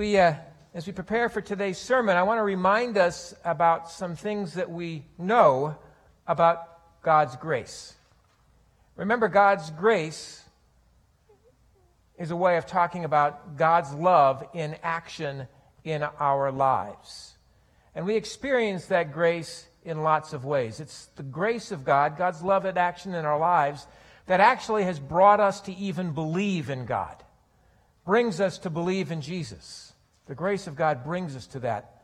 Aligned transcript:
we, 0.00 0.16
uh, 0.16 0.32
as 0.72 0.86
we 0.86 0.94
prepare 0.94 1.28
for 1.28 1.42
today's 1.42 1.76
sermon, 1.76 2.16
I 2.16 2.22
want 2.22 2.38
to 2.38 2.42
remind 2.42 2.96
us 2.96 3.34
about 3.44 3.90
some 3.90 4.16
things 4.16 4.54
that 4.54 4.70
we 4.70 5.04
know 5.18 5.76
about 6.26 7.02
God's 7.02 7.36
grace. 7.36 7.94
Remember, 8.96 9.28
God's 9.28 9.68
grace 9.68 10.42
is 12.18 12.30
a 12.30 12.36
way 12.36 12.56
of 12.56 12.64
talking 12.64 13.04
about 13.04 13.58
God's 13.58 13.92
love 13.92 14.42
in 14.54 14.74
action 14.82 15.46
in 15.84 16.02
our 16.02 16.50
lives. 16.50 17.36
And 17.94 18.06
we 18.06 18.16
experience 18.16 18.86
that 18.86 19.12
grace 19.12 19.66
in 19.84 20.02
lots 20.02 20.32
of 20.32 20.46
ways. 20.46 20.80
It's 20.80 21.10
the 21.16 21.22
grace 21.22 21.72
of 21.72 21.84
God, 21.84 22.16
God's 22.16 22.40
love 22.40 22.64
in 22.64 22.78
action 22.78 23.14
in 23.14 23.26
our 23.26 23.38
lives, 23.38 23.86
that 24.24 24.40
actually 24.40 24.84
has 24.84 24.98
brought 24.98 25.40
us 25.40 25.60
to 25.62 25.74
even 25.74 26.12
believe 26.12 26.70
in 26.70 26.86
God, 26.86 27.22
brings 28.06 28.40
us 28.40 28.56
to 28.60 28.70
believe 28.70 29.12
in 29.12 29.20
Jesus. 29.20 29.89
The 30.30 30.36
grace 30.36 30.68
of 30.68 30.76
God 30.76 31.02
brings 31.02 31.34
us 31.34 31.48
to 31.48 31.58
that. 31.58 32.02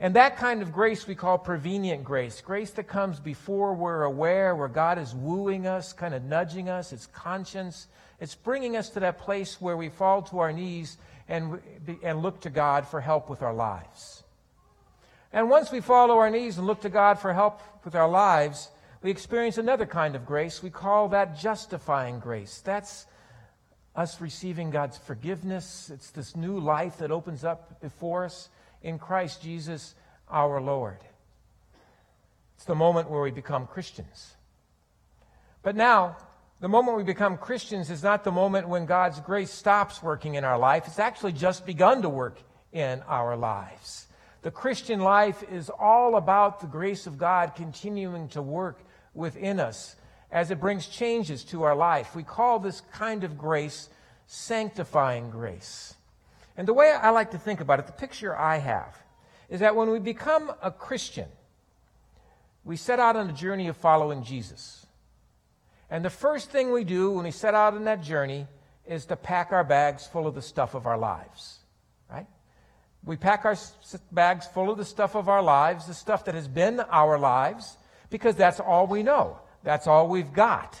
And 0.00 0.16
that 0.16 0.38
kind 0.38 0.62
of 0.62 0.72
grace 0.72 1.06
we 1.06 1.14
call 1.14 1.36
prevenient 1.36 2.02
grace, 2.02 2.40
grace 2.40 2.70
that 2.70 2.84
comes 2.84 3.20
before 3.20 3.74
we're 3.74 4.04
aware, 4.04 4.56
where 4.56 4.66
God 4.66 4.98
is 4.98 5.14
wooing 5.14 5.66
us, 5.66 5.92
kind 5.92 6.14
of 6.14 6.24
nudging 6.24 6.70
us, 6.70 6.90
it's 6.90 7.06
conscience. 7.08 7.86
It's 8.18 8.34
bringing 8.34 8.78
us 8.78 8.88
to 8.90 9.00
that 9.00 9.18
place 9.18 9.60
where 9.60 9.76
we 9.76 9.90
fall 9.90 10.22
to 10.22 10.38
our 10.38 10.54
knees 10.54 10.96
and, 11.28 11.60
and 12.02 12.22
look 12.22 12.40
to 12.40 12.50
God 12.50 12.88
for 12.88 13.02
help 13.02 13.28
with 13.28 13.42
our 13.42 13.52
lives. 13.52 14.22
And 15.30 15.50
once 15.50 15.70
we 15.70 15.82
fall 15.82 16.06
to 16.06 16.14
our 16.14 16.30
knees 16.30 16.56
and 16.56 16.66
look 16.66 16.80
to 16.80 16.88
God 16.88 17.18
for 17.18 17.34
help 17.34 17.60
with 17.84 17.94
our 17.94 18.08
lives, 18.08 18.70
we 19.02 19.10
experience 19.10 19.58
another 19.58 19.84
kind 19.84 20.16
of 20.16 20.24
grace. 20.24 20.62
We 20.62 20.70
call 20.70 21.10
that 21.10 21.38
justifying 21.38 22.20
grace. 22.20 22.62
That's 22.64 23.04
us 23.94 24.20
receiving 24.20 24.70
God's 24.70 24.98
forgiveness. 24.98 25.90
It's 25.92 26.10
this 26.10 26.34
new 26.34 26.58
life 26.58 26.98
that 26.98 27.10
opens 27.10 27.44
up 27.44 27.80
before 27.80 28.24
us 28.24 28.48
in 28.82 28.98
Christ 28.98 29.42
Jesus 29.42 29.94
our 30.28 30.60
Lord. 30.60 30.98
It's 32.56 32.64
the 32.64 32.74
moment 32.74 33.10
where 33.10 33.22
we 33.22 33.30
become 33.30 33.66
Christians. 33.66 34.34
But 35.62 35.76
now, 35.76 36.16
the 36.60 36.68
moment 36.68 36.96
we 36.96 37.04
become 37.04 37.36
Christians 37.36 37.90
is 37.90 38.02
not 38.02 38.24
the 38.24 38.32
moment 38.32 38.68
when 38.68 38.86
God's 38.86 39.20
grace 39.20 39.50
stops 39.50 40.02
working 40.02 40.34
in 40.34 40.44
our 40.44 40.58
life. 40.58 40.84
It's 40.86 40.98
actually 40.98 41.32
just 41.32 41.66
begun 41.66 42.02
to 42.02 42.08
work 42.08 42.38
in 42.72 43.02
our 43.02 43.36
lives. 43.36 44.06
The 44.42 44.50
Christian 44.50 45.00
life 45.00 45.42
is 45.50 45.70
all 45.70 46.16
about 46.16 46.60
the 46.60 46.66
grace 46.66 47.06
of 47.06 47.18
God 47.18 47.54
continuing 47.54 48.28
to 48.30 48.42
work 48.42 48.78
within 49.14 49.60
us 49.60 49.96
as 50.34 50.50
it 50.50 50.60
brings 50.60 50.88
changes 50.88 51.44
to 51.44 51.62
our 51.62 51.76
life. 51.76 52.16
We 52.16 52.24
call 52.24 52.58
this 52.58 52.82
kind 52.92 53.22
of 53.22 53.38
grace 53.38 53.88
sanctifying 54.26 55.30
grace. 55.30 55.94
And 56.56 56.66
the 56.66 56.74
way 56.74 56.90
I 56.90 57.10
like 57.10 57.30
to 57.30 57.38
think 57.38 57.60
about 57.60 57.78
it, 57.78 57.86
the 57.86 57.92
picture 57.92 58.36
I 58.36 58.58
have, 58.58 58.96
is 59.48 59.60
that 59.60 59.76
when 59.76 59.90
we 59.90 60.00
become 60.00 60.52
a 60.60 60.72
Christian, 60.72 61.28
we 62.64 62.76
set 62.76 62.98
out 62.98 63.14
on 63.14 63.30
a 63.30 63.32
journey 63.32 63.68
of 63.68 63.76
following 63.76 64.24
Jesus. 64.24 64.84
And 65.88 66.04
the 66.04 66.10
first 66.10 66.50
thing 66.50 66.72
we 66.72 66.82
do 66.82 67.12
when 67.12 67.24
we 67.24 67.30
set 67.30 67.54
out 67.54 67.74
on 67.74 67.84
that 67.84 68.02
journey 68.02 68.48
is 68.86 69.06
to 69.06 69.16
pack 69.16 69.52
our 69.52 69.64
bags 69.64 70.06
full 70.06 70.26
of 70.26 70.34
the 70.34 70.42
stuff 70.42 70.74
of 70.74 70.86
our 70.86 70.98
lives. 70.98 71.58
Right? 72.10 72.26
We 73.04 73.16
pack 73.16 73.44
our 73.44 73.56
bags 74.10 74.48
full 74.48 74.70
of 74.70 74.78
the 74.78 74.84
stuff 74.84 75.14
of 75.14 75.28
our 75.28 75.42
lives, 75.42 75.86
the 75.86 75.94
stuff 75.94 76.24
that 76.24 76.34
has 76.34 76.48
been 76.48 76.80
our 76.80 77.18
lives, 77.18 77.76
because 78.10 78.34
that's 78.34 78.58
all 78.58 78.88
we 78.88 79.04
know. 79.04 79.38
That's 79.64 79.88
all 79.88 80.08
we've 80.08 80.32
got 80.32 80.80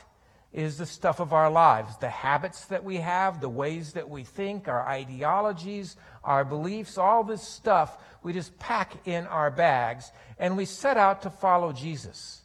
is 0.52 0.78
the 0.78 0.86
stuff 0.86 1.18
of 1.18 1.32
our 1.32 1.50
lives, 1.50 1.96
the 1.98 2.08
habits 2.08 2.66
that 2.66 2.84
we 2.84 2.98
have, 2.98 3.40
the 3.40 3.48
ways 3.48 3.94
that 3.94 4.08
we 4.08 4.22
think, 4.22 4.68
our 4.68 4.86
ideologies, 4.86 5.96
our 6.22 6.44
beliefs, 6.44 6.96
all 6.96 7.24
this 7.24 7.42
stuff 7.42 7.98
we 8.22 8.32
just 8.32 8.56
pack 8.60 8.96
in 9.04 9.26
our 9.26 9.50
bags 9.50 10.12
and 10.38 10.56
we 10.56 10.64
set 10.64 10.96
out 10.96 11.22
to 11.22 11.30
follow 11.30 11.72
Jesus. 11.72 12.42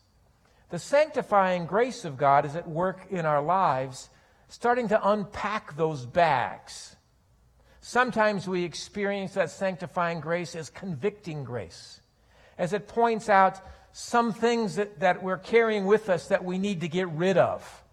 The 0.72 0.80
sanctifying 0.80 1.68
grace 1.68 2.04
of 2.04 2.18
God 2.18 2.46
is 2.46 2.56
at 2.56 2.68
work 2.68 3.06
in 3.12 3.28
our 3.28 3.44
lives, 3.44 4.10
starting 4.48 4.88
to 4.88 5.10
unpack 5.10 5.78
those 5.78 6.08
bags 6.08 6.96
Sometimes 7.82 8.48
we 8.48 8.66
experience 8.66 9.34
that 9.34 9.50
sanctifying 9.50 10.20
grace 10.20 10.56
as 10.56 10.70
convicting 10.70 11.44
grace, 11.44 12.02
as 12.58 12.72
it 12.74 12.88
points 12.88 13.30
out 13.30 13.62
some 13.92 14.34
things 14.34 14.76
that, 14.76 15.00
that 15.00 15.24
we're 15.24 15.38
carrying 15.38 15.86
with 15.86 16.10
us 16.10 16.28
that 16.28 16.44
we 16.44 16.58
need 16.58 16.82
to 16.82 16.88
get 16.88 17.10
rid 17.10 17.38
of. 17.38 17.84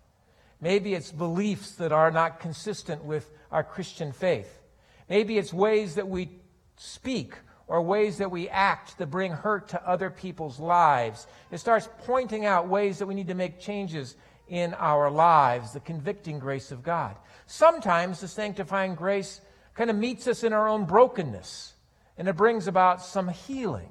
Maybe 0.60 0.94
it's 0.94 1.12
beliefs 1.12 1.72
that 1.76 1.92
are 1.92 2.10
not 2.10 2.40
consistent 2.40 3.04
with 3.04 3.30
our 3.50 3.64
Christian 3.64 4.12
faith. 4.12 4.60
Maybe 5.08 5.38
it's 5.38 5.52
ways 5.52 5.94
that 5.96 6.08
we 6.08 6.30
speak 6.76 7.34
or 7.66 7.82
ways 7.82 8.18
that 8.18 8.30
we 8.30 8.48
act 8.48 8.98
that 8.98 9.10
bring 9.10 9.32
hurt 9.32 9.68
to 9.68 9.88
other 9.88 10.10
people's 10.10 10.58
lives. 10.58 11.26
It 11.50 11.58
starts 11.58 11.88
pointing 12.04 12.46
out 12.46 12.68
ways 12.68 12.98
that 12.98 13.06
we 13.06 13.14
need 13.14 13.28
to 13.28 13.34
make 13.34 13.60
changes 13.60 14.16
in 14.48 14.74
our 14.74 15.10
lives, 15.10 15.72
the 15.72 15.80
convicting 15.80 16.38
grace 16.38 16.70
of 16.70 16.82
God. 16.82 17.16
Sometimes 17.46 18.20
the 18.20 18.28
sanctifying 18.28 18.94
grace 18.94 19.40
kind 19.74 19.90
of 19.90 19.96
meets 19.96 20.26
us 20.28 20.44
in 20.44 20.52
our 20.52 20.68
own 20.68 20.84
brokenness 20.84 21.74
and 22.16 22.28
it 22.28 22.36
brings 22.36 22.66
about 22.66 23.02
some 23.02 23.28
healing. 23.28 23.90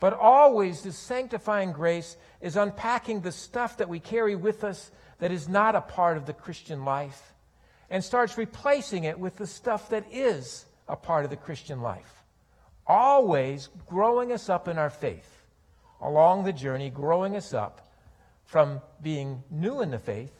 But 0.00 0.12
always, 0.14 0.82
this 0.82 0.98
sanctifying 0.98 1.72
grace 1.72 2.16
is 2.40 2.56
unpacking 2.56 3.20
the 3.20 3.32
stuff 3.32 3.78
that 3.78 3.88
we 3.88 4.00
carry 4.00 4.36
with 4.36 4.64
us 4.64 4.90
that 5.18 5.30
is 5.30 5.48
not 5.48 5.76
a 5.76 5.80
part 5.80 6.16
of 6.16 6.26
the 6.26 6.32
Christian 6.32 6.84
life 6.84 7.32
and 7.90 8.02
starts 8.02 8.36
replacing 8.36 9.04
it 9.04 9.18
with 9.18 9.36
the 9.36 9.46
stuff 9.46 9.90
that 9.90 10.04
is 10.10 10.66
a 10.88 10.96
part 10.96 11.24
of 11.24 11.30
the 11.30 11.36
Christian 11.36 11.80
life. 11.80 12.24
Always 12.86 13.68
growing 13.86 14.32
us 14.32 14.48
up 14.48 14.68
in 14.68 14.78
our 14.78 14.90
faith 14.90 15.46
along 16.00 16.44
the 16.44 16.52
journey, 16.52 16.90
growing 16.90 17.36
us 17.36 17.54
up 17.54 17.88
from 18.44 18.80
being 19.02 19.42
new 19.50 19.80
in 19.80 19.90
the 19.90 19.98
faith 19.98 20.34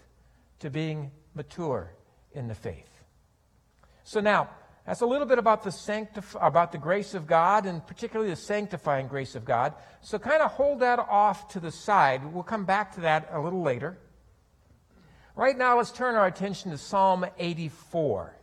to 0.60 0.68
being 0.68 1.10
mature 1.34 1.90
in 2.32 2.48
the 2.48 2.54
faith. 2.54 2.90
So 4.02 4.20
now, 4.20 4.50
that's 4.86 5.00
a 5.00 5.06
little 5.06 5.26
bit 5.26 5.38
about 5.38 5.62
the 5.62 5.70
sanctif- 5.70 6.36
about 6.46 6.70
the 6.70 6.78
grace 6.78 7.14
of 7.14 7.26
God 7.26 7.64
and 7.64 7.86
particularly 7.86 8.30
the 8.30 8.36
sanctifying 8.36 9.08
grace 9.08 9.34
of 9.34 9.44
God. 9.44 9.72
So 10.02 10.18
kind 10.18 10.42
of 10.42 10.50
hold 10.50 10.80
that 10.80 10.98
off 10.98 11.48
to 11.48 11.60
the 11.60 11.70
side. 11.70 12.32
We'll 12.32 12.42
come 12.42 12.66
back 12.66 12.94
to 12.96 13.00
that 13.02 13.28
a 13.32 13.40
little 13.40 13.62
later. 13.62 13.98
Right 15.36 15.56
now, 15.56 15.78
let's 15.78 15.90
turn 15.90 16.14
our 16.14 16.26
attention 16.26 16.70
to 16.70 16.78
Psalm 16.78 17.24
84. 17.38 18.36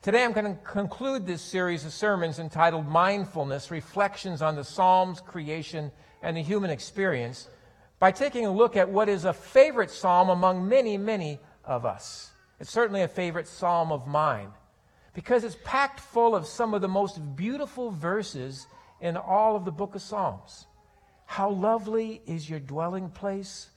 Today, 0.00 0.24
I'm 0.24 0.32
going 0.32 0.56
to 0.56 0.62
conclude 0.62 1.26
this 1.26 1.42
series 1.42 1.84
of 1.84 1.92
sermons 1.92 2.38
entitled 2.38 2.86
Mindfulness 2.86 3.70
Reflections 3.70 4.40
on 4.40 4.54
the 4.54 4.64
Psalms, 4.64 5.20
Creation, 5.20 5.90
and 6.22 6.36
the 6.36 6.42
Human 6.42 6.70
Experience 6.70 7.48
by 7.98 8.12
taking 8.12 8.46
a 8.46 8.52
look 8.52 8.76
at 8.76 8.88
what 8.88 9.08
is 9.08 9.24
a 9.26 9.32
favorite 9.32 9.90
psalm 9.90 10.30
among 10.30 10.66
many, 10.66 10.96
many 10.96 11.40
of 11.64 11.84
us. 11.84 12.30
It's 12.60 12.70
certainly 12.70 13.02
a 13.02 13.08
favorite 13.08 13.48
psalm 13.48 13.92
of 13.92 14.06
mine 14.06 14.52
because 15.14 15.44
it's 15.44 15.56
packed 15.64 16.00
full 16.00 16.34
of 16.34 16.46
some 16.46 16.74
of 16.74 16.80
the 16.80 16.88
most 16.88 17.36
beautiful 17.36 17.90
verses 17.90 18.66
in 19.00 19.16
all 19.16 19.56
of 19.56 19.64
the 19.64 19.72
book 19.72 19.94
of 19.94 20.02
Psalms. 20.02 20.66
How 21.26 21.50
lovely 21.50 22.22
is 22.26 22.48
your 22.48 22.60
dwelling 22.60 23.10
place, 23.10 23.70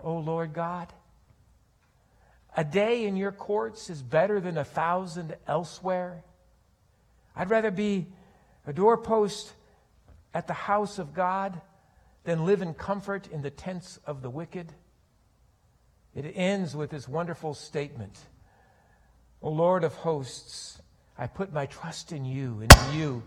O 0.00 0.16
Lord 0.16 0.52
God? 0.52 0.92
A 2.56 2.64
day 2.64 3.04
in 3.04 3.16
your 3.16 3.32
courts 3.32 3.90
is 3.90 4.02
better 4.02 4.40
than 4.40 4.56
a 4.56 4.64
thousand 4.64 5.36
elsewhere. 5.46 6.24
I'd 7.34 7.50
rather 7.50 7.70
be 7.70 8.06
a 8.66 8.72
doorpost 8.72 9.52
at 10.32 10.46
the 10.46 10.54
house 10.54 10.98
of 10.98 11.14
God 11.14 11.60
than 12.24 12.44
live 12.44 12.62
in 12.62 12.74
comfort 12.74 13.28
in 13.28 13.42
the 13.42 13.50
tents 13.50 14.00
of 14.06 14.22
the 14.22 14.30
wicked. 14.30 14.72
It 16.14 16.32
ends 16.34 16.74
with 16.74 16.90
this 16.90 17.06
wonderful 17.06 17.52
statement 17.52 18.18
O 19.42 19.50
Lord 19.50 19.84
of 19.84 19.94
hosts, 19.94 20.80
I 21.18 21.26
put 21.26 21.52
my 21.52 21.66
trust 21.66 22.12
in 22.12 22.24
you, 22.24 22.60
in 22.60 22.70
you. 22.96 23.22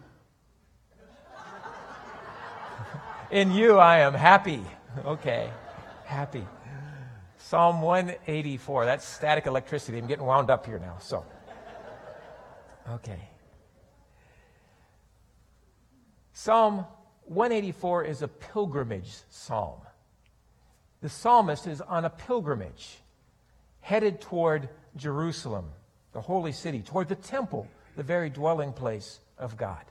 in 3.32 3.52
you 3.52 3.78
I 3.78 4.00
am 4.00 4.14
happy. 4.14 4.62
Okay, 5.06 5.50
happy. 6.06 6.46
Psalm 7.38 7.82
184. 7.82 8.86
That's 8.86 9.06
static 9.06 9.46
electricity. 9.46 9.98
I'm 9.98 10.08
getting 10.08 10.26
wound 10.26 10.50
up 10.50 10.66
here 10.66 10.80
now. 10.80 10.98
So, 11.00 11.26
okay. 12.92 13.30
Psalm 16.34 16.86
184 17.26 18.06
is 18.06 18.22
a 18.22 18.28
pilgrimage 18.28 19.12
psalm 19.30 19.80
the 21.02 21.10
psalmist 21.10 21.68
is 21.68 21.82
on 21.82 22.06
a 22.06 22.10
pilgrimage 22.10 23.00
headed 23.82 24.20
toward 24.20 24.70
Jerusalem, 24.96 25.70
the 26.14 26.22
holy 26.22 26.52
city, 26.52 26.82
toward 26.82 27.08
the 27.08 27.16
temple, 27.16 27.68
the 27.96 28.04
very 28.04 28.30
dwelling 28.30 28.74
place 28.74 29.20
of 29.38 29.58
God. 29.58 29.84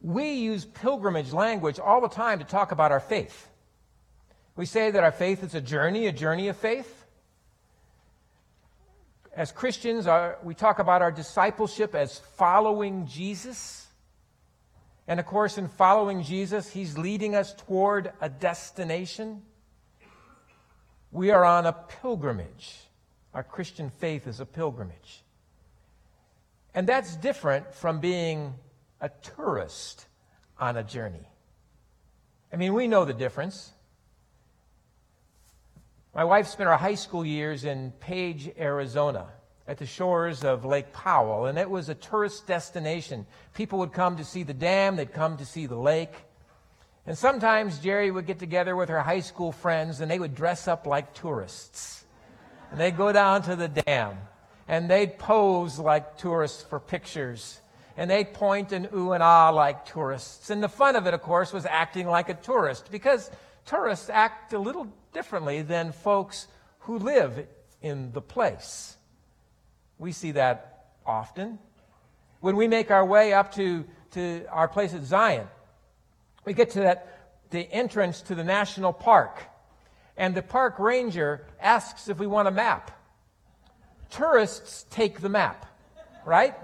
We 0.00 0.32
use 0.32 0.64
pilgrimage 0.64 1.32
language 1.32 1.78
all 1.78 2.00
the 2.00 2.08
time 2.08 2.38
to 2.40 2.44
talk 2.44 2.72
about 2.72 2.92
our 2.92 3.00
faith. 3.00 3.48
We 4.56 4.66
say 4.66 4.90
that 4.90 5.02
our 5.02 5.12
faith 5.12 5.42
is 5.44 5.54
a 5.54 5.60
journey, 5.60 6.06
a 6.06 6.12
journey 6.12 6.48
of 6.48 6.56
faith. 6.56 6.98
as 9.34 9.50
Christians, 9.50 10.06
our, 10.06 10.38
we 10.42 10.54
talk 10.54 10.78
about 10.78 11.00
our 11.00 11.10
discipleship 11.10 11.94
as 11.94 12.18
following 12.18 13.06
Jesus. 13.06 13.86
And 15.08 15.18
of 15.18 15.26
course, 15.26 15.58
in 15.58 15.68
following 15.68 16.22
Jesus, 16.22 16.70
He's 16.70 16.98
leading 16.98 17.34
us 17.34 17.54
toward 17.54 18.12
a 18.20 18.28
destination. 18.28 19.42
We 21.10 21.30
are 21.30 21.44
on 21.44 21.66
a 21.66 21.72
pilgrimage. 21.72 22.78
Our 23.34 23.42
Christian 23.42 23.90
faith 23.90 24.26
is 24.26 24.40
a 24.40 24.46
pilgrimage. 24.46 25.22
And 26.74 26.86
that's 26.86 27.16
different 27.16 27.74
from 27.74 28.00
being 28.00 28.54
a 29.00 29.10
tourist 29.36 30.06
on 30.58 30.76
a 30.76 30.82
journey. 30.82 31.28
I 32.52 32.56
mean, 32.56 32.74
we 32.74 32.86
know 32.86 33.04
the 33.04 33.14
difference. 33.14 33.72
My 36.14 36.24
wife 36.24 36.46
spent 36.48 36.68
her 36.68 36.76
high 36.76 36.94
school 36.94 37.24
years 37.24 37.64
in 37.64 37.92
Page, 38.00 38.50
Arizona, 38.58 39.28
at 39.66 39.78
the 39.78 39.86
shores 39.86 40.44
of 40.44 40.64
Lake 40.64 40.92
Powell, 40.92 41.46
and 41.46 41.56
it 41.56 41.70
was 41.70 41.88
a 41.88 41.94
tourist 41.94 42.46
destination. 42.46 43.26
People 43.54 43.78
would 43.78 43.92
come 43.92 44.18
to 44.18 44.24
see 44.24 44.42
the 44.42 44.52
dam, 44.52 44.96
they'd 44.96 45.12
come 45.12 45.38
to 45.38 45.46
see 45.46 45.66
the 45.66 45.76
lake. 45.76 46.12
And 47.06 47.16
sometimes 47.16 47.78
Jerry 47.78 48.10
would 48.10 48.26
get 48.26 48.38
together 48.38 48.76
with 48.76 48.90
her 48.90 49.00
high 49.00 49.20
school 49.20 49.52
friends, 49.52 50.00
and 50.00 50.10
they 50.10 50.18
would 50.18 50.34
dress 50.34 50.68
up 50.68 50.86
like 50.86 51.14
tourists. 51.14 52.01
And 52.72 52.80
they'd 52.80 52.96
go 52.96 53.12
down 53.12 53.42
to 53.42 53.54
the 53.54 53.68
dam, 53.68 54.16
and 54.66 54.90
they'd 54.90 55.18
pose 55.18 55.78
like 55.78 56.16
tourists 56.16 56.62
for 56.62 56.80
pictures. 56.80 57.60
And 57.98 58.10
they'd 58.10 58.32
point 58.32 58.72
and 58.72 58.88
ooh 58.94 59.12
and 59.12 59.22
ah 59.22 59.50
like 59.50 59.84
tourists. 59.84 60.48
And 60.48 60.62
the 60.62 60.68
fun 60.68 60.96
of 60.96 61.06
it, 61.06 61.12
of 61.12 61.20
course, 61.20 61.52
was 61.52 61.66
acting 61.66 62.08
like 62.08 62.30
a 62.30 62.34
tourist, 62.34 62.90
because 62.90 63.30
tourists 63.66 64.08
act 64.08 64.54
a 64.54 64.58
little 64.58 64.88
differently 65.12 65.60
than 65.60 65.92
folks 65.92 66.48
who 66.80 66.98
live 66.98 67.46
in 67.82 68.10
the 68.12 68.22
place. 68.22 68.96
We 69.98 70.12
see 70.12 70.32
that 70.32 70.86
often. 71.04 71.58
When 72.40 72.56
we 72.56 72.66
make 72.66 72.90
our 72.90 73.04
way 73.04 73.34
up 73.34 73.54
to, 73.56 73.84
to 74.12 74.46
our 74.50 74.66
place 74.66 74.94
at 74.94 75.04
Zion, 75.04 75.46
we 76.46 76.54
get 76.54 76.70
to 76.70 76.80
that, 76.80 77.18
the 77.50 77.70
entrance 77.70 78.22
to 78.22 78.34
the 78.34 78.42
national 78.42 78.94
park, 78.94 79.44
and 80.16 80.34
the 80.34 80.42
park 80.42 80.78
ranger 80.78 81.46
asks 81.60 82.08
if 82.08 82.18
we 82.18 82.26
want 82.26 82.48
a 82.48 82.50
map. 82.50 82.90
Tourists 84.10 84.84
take 84.90 85.20
the 85.20 85.28
map, 85.28 85.66
right? 86.24 86.54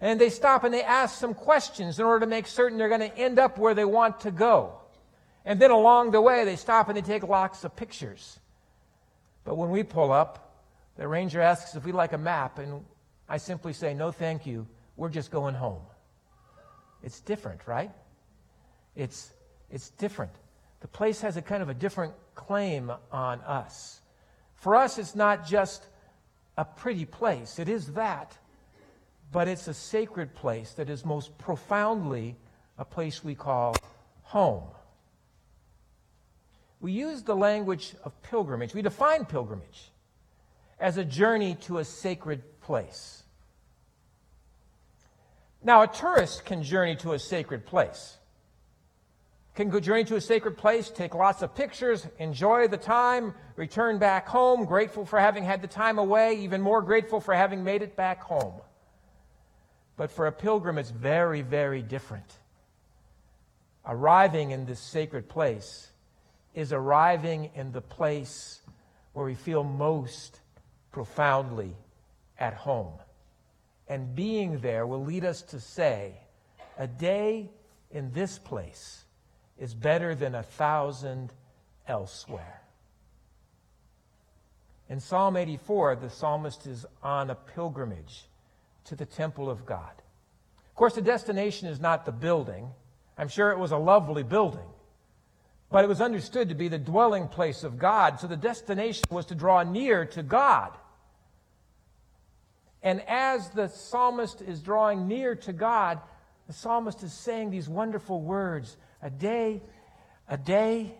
And 0.00 0.20
they 0.20 0.30
stop 0.30 0.64
and 0.64 0.72
they 0.72 0.82
ask 0.82 1.18
some 1.18 1.34
questions 1.34 1.98
in 1.98 2.04
order 2.04 2.20
to 2.20 2.26
make 2.26 2.46
certain 2.46 2.78
they're 2.78 2.88
going 2.88 3.00
to 3.00 3.16
end 3.18 3.38
up 3.38 3.58
where 3.58 3.74
they 3.74 3.84
want 3.84 4.20
to 4.20 4.30
go. 4.30 4.74
And 5.44 5.60
then 5.60 5.70
along 5.70 6.10
the 6.10 6.20
way, 6.20 6.44
they 6.44 6.56
stop 6.56 6.88
and 6.88 6.96
they 6.96 7.02
take 7.02 7.22
lots 7.22 7.64
of 7.64 7.74
pictures. 7.74 8.38
But 9.44 9.56
when 9.56 9.70
we 9.70 9.82
pull 9.82 10.12
up, 10.12 10.62
the 10.96 11.08
ranger 11.08 11.40
asks 11.40 11.74
if 11.74 11.84
we 11.84 11.92
like 11.92 12.12
a 12.12 12.18
map, 12.18 12.58
and 12.58 12.84
I 13.28 13.38
simply 13.38 13.72
say, 13.72 13.94
no, 13.94 14.10
thank 14.10 14.46
you. 14.46 14.66
We're 14.96 15.08
just 15.08 15.30
going 15.30 15.54
home. 15.54 15.80
It's 17.02 17.20
different, 17.20 17.60
right? 17.66 17.90
It's, 18.96 19.30
it's 19.70 19.90
different. 19.90 20.32
The 20.80 20.88
place 20.88 21.20
has 21.20 21.36
a 21.36 21.42
kind 21.42 21.62
of 21.62 21.68
a 21.68 21.74
different 21.74 22.14
claim 22.34 22.92
on 23.10 23.40
us. 23.40 24.00
For 24.54 24.76
us, 24.76 24.98
it's 24.98 25.14
not 25.14 25.46
just 25.46 25.86
a 26.56 26.64
pretty 26.64 27.04
place, 27.04 27.58
it 27.58 27.68
is 27.68 27.92
that, 27.92 28.36
but 29.30 29.46
it's 29.48 29.68
a 29.68 29.74
sacred 29.74 30.34
place 30.34 30.72
that 30.72 30.90
is 30.90 31.04
most 31.04 31.36
profoundly 31.38 32.36
a 32.78 32.84
place 32.84 33.22
we 33.22 33.34
call 33.34 33.76
home 34.22 34.64
we 36.80 36.92
use 36.92 37.22
the 37.22 37.34
language 37.34 37.94
of 38.04 38.20
pilgrimage. 38.22 38.74
We 38.74 38.82
define 38.82 39.24
pilgrimage 39.24 39.90
as 40.78 40.96
a 40.96 41.04
journey 41.04 41.56
to 41.62 41.78
a 41.78 41.84
sacred 41.84 42.60
place. 42.60 43.24
Now, 45.62 45.82
a 45.82 45.88
tourist 45.88 46.44
can 46.44 46.62
journey 46.62 46.94
to 46.96 47.14
a 47.14 47.18
sacred 47.18 47.66
place. 47.66 48.16
Can 49.58 49.70
go 49.70 49.80
journey 49.80 50.04
to 50.04 50.14
a 50.14 50.20
sacred 50.20 50.56
place, 50.56 50.88
take 50.88 51.16
lots 51.16 51.42
of 51.42 51.52
pictures, 51.52 52.06
enjoy 52.20 52.68
the 52.68 52.76
time, 52.76 53.34
return 53.56 53.98
back 53.98 54.28
home, 54.28 54.64
grateful 54.64 55.04
for 55.04 55.18
having 55.18 55.42
had 55.42 55.62
the 55.62 55.66
time 55.66 55.98
away, 55.98 56.36
even 56.44 56.60
more 56.60 56.80
grateful 56.80 57.18
for 57.18 57.34
having 57.34 57.64
made 57.64 57.82
it 57.82 57.96
back 57.96 58.22
home. 58.22 58.52
But 59.96 60.12
for 60.12 60.28
a 60.28 60.30
pilgrim, 60.32 60.78
it's 60.78 60.92
very, 60.92 61.42
very 61.42 61.82
different. 61.82 62.38
Arriving 63.84 64.52
in 64.52 64.64
this 64.64 64.78
sacred 64.78 65.28
place 65.28 65.90
is 66.54 66.72
arriving 66.72 67.50
in 67.56 67.72
the 67.72 67.80
place 67.80 68.60
where 69.12 69.26
we 69.26 69.34
feel 69.34 69.64
most 69.64 70.38
profoundly 70.92 71.74
at 72.38 72.54
home. 72.54 72.92
And 73.88 74.14
being 74.14 74.60
there 74.60 74.86
will 74.86 75.04
lead 75.04 75.24
us 75.24 75.42
to 75.50 75.58
say, 75.58 76.14
a 76.78 76.86
day 76.86 77.50
in 77.90 78.12
this 78.12 78.38
place 78.38 79.04
is 79.58 79.74
better 79.74 80.14
than 80.14 80.34
a 80.34 80.42
thousand 80.42 81.32
elsewhere. 81.86 82.62
In 84.88 85.00
Psalm 85.00 85.36
84, 85.36 85.96
the 85.96 86.10
psalmist 86.10 86.66
is 86.66 86.86
on 87.02 87.30
a 87.30 87.34
pilgrimage 87.34 88.24
to 88.84 88.96
the 88.96 89.06
temple 89.06 89.50
of 89.50 89.66
God. 89.66 89.92
Of 90.68 90.74
course, 90.74 90.94
the 90.94 91.02
destination 91.02 91.68
is 91.68 91.80
not 91.80 92.06
the 92.06 92.12
building. 92.12 92.70
I'm 93.18 93.28
sure 93.28 93.50
it 93.50 93.58
was 93.58 93.72
a 93.72 93.76
lovely 93.76 94.22
building 94.22 94.68
but 95.70 95.84
it 95.84 95.88
was 95.88 96.00
understood 96.00 96.48
to 96.48 96.54
be 96.54 96.68
the 96.68 96.78
dwelling 96.78 97.28
place 97.28 97.62
of 97.62 97.78
God. 97.78 98.20
So 98.20 98.26
the 98.26 98.36
destination 98.36 99.04
was 99.10 99.26
to 99.26 99.34
draw 99.34 99.62
near 99.62 100.06
to 100.06 100.22
God. 100.22 100.72
And 102.82 103.02
as 103.06 103.50
the 103.50 103.68
psalmist 103.68 104.40
is 104.40 104.60
drawing 104.60 105.08
near 105.08 105.34
to 105.34 105.52
God, 105.52 106.00
the 106.46 106.52
psalmist 106.52 107.02
is 107.02 107.12
saying 107.12 107.50
these 107.50 107.68
wonderful 107.68 108.22
words 108.22 108.76
A 109.02 109.10
day, 109.10 109.62
a 110.28 110.36
day 110.36 110.94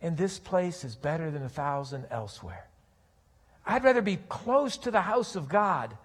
in 0.00 0.16
this 0.16 0.38
place 0.38 0.84
is 0.84 0.94
better 0.94 1.30
than 1.30 1.42
a 1.42 1.48
thousand 1.48 2.06
elsewhere. 2.10 2.66
I'd 3.66 3.84
rather 3.84 4.02
be 4.02 4.18
close 4.28 4.76
to 4.78 4.90
the 4.90 5.00
house 5.00 5.36
of 5.36 5.48
God 5.48 5.96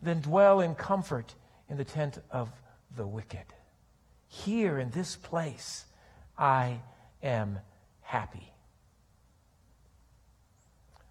than 0.00 0.20
dwell 0.20 0.60
in 0.60 0.74
comfort 0.74 1.34
in 1.68 1.76
the 1.76 1.84
tent 1.84 2.18
of 2.30 2.50
the 2.96 3.06
wicked. 3.06 3.44
Here 4.28 4.78
in 4.78 4.90
this 4.90 5.16
place, 5.16 5.84
I 6.36 6.80
am 7.22 7.58
happy. 8.02 8.52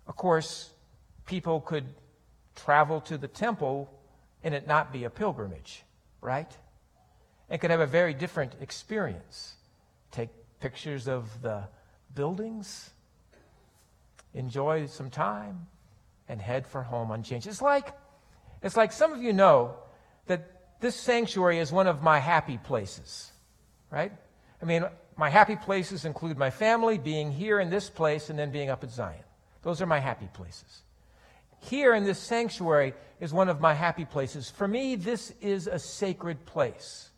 Of 0.07 0.15
course, 0.15 0.71
people 1.25 1.59
could 1.59 1.85
travel 2.55 3.01
to 3.01 3.17
the 3.17 3.27
temple 3.27 3.89
and 4.43 4.53
it 4.53 4.67
not 4.67 4.93
be 4.93 5.03
a 5.03 5.09
pilgrimage, 5.09 5.83
right? 6.21 6.49
It 7.49 7.59
could 7.59 7.71
have 7.71 7.79
a 7.79 7.87
very 7.87 8.13
different 8.13 8.55
experience. 8.61 9.55
Take 10.11 10.29
pictures 10.59 11.07
of 11.07 11.41
the 11.41 11.63
buildings, 12.13 12.89
enjoy 14.33 14.87
some 14.87 15.09
time, 15.09 15.67
and 16.27 16.41
head 16.41 16.67
for 16.67 16.83
home 16.83 17.11
unchanged. 17.11 17.47
It's 17.47 17.61
like, 17.61 17.93
it's 18.61 18.75
like 18.75 18.91
some 18.91 19.13
of 19.13 19.21
you 19.21 19.33
know 19.33 19.75
that 20.25 20.79
this 20.81 20.95
sanctuary 20.95 21.59
is 21.59 21.71
one 21.71 21.87
of 21.87 22.03
my 22.03 22.19
happy 22.19 22.57
places, 22.57 23.31
right? 23.91 24.11
I 24.61 24.65
mean, 24.65 24.85
my 25.15 25.29
happy 25.29 25.55
places 25.55 26.05
include 26.05 26.37
my 26.37 26.49
family, 26.49 26.97
being 26.97 27.31
here 27.31 27.59
in 27.59 27.69
this 27.69 27.89
place, 27.89 28.29
and 28.29 28.37
then 28.37 28.51
being 28.51 28.69
up 28.69 28.83
at 28.83 28.91
Zion. 28.91 29.23
Those 29.63 29.81
are 29.81 29.85
my 29.85 29.99
happy 29.99 30.29
places. 30.33 30.83
Here 31.61 31.95
in 31.95 32.03
this 32.03 32.19
sanctuary 32.19 32.93
is 33.19 33.33
one 33.33 33.49
of 33.49 33.59
my 33.59 33.73
happy 33.73 34.05
places. 34.05 34.49
For 34.49 34.67
me, 34.67 34.95
this 34.95 35.33
is 35.41 35.67
a 35.67 35.79
sacred 35.79 36.45
place. 36.45 37.09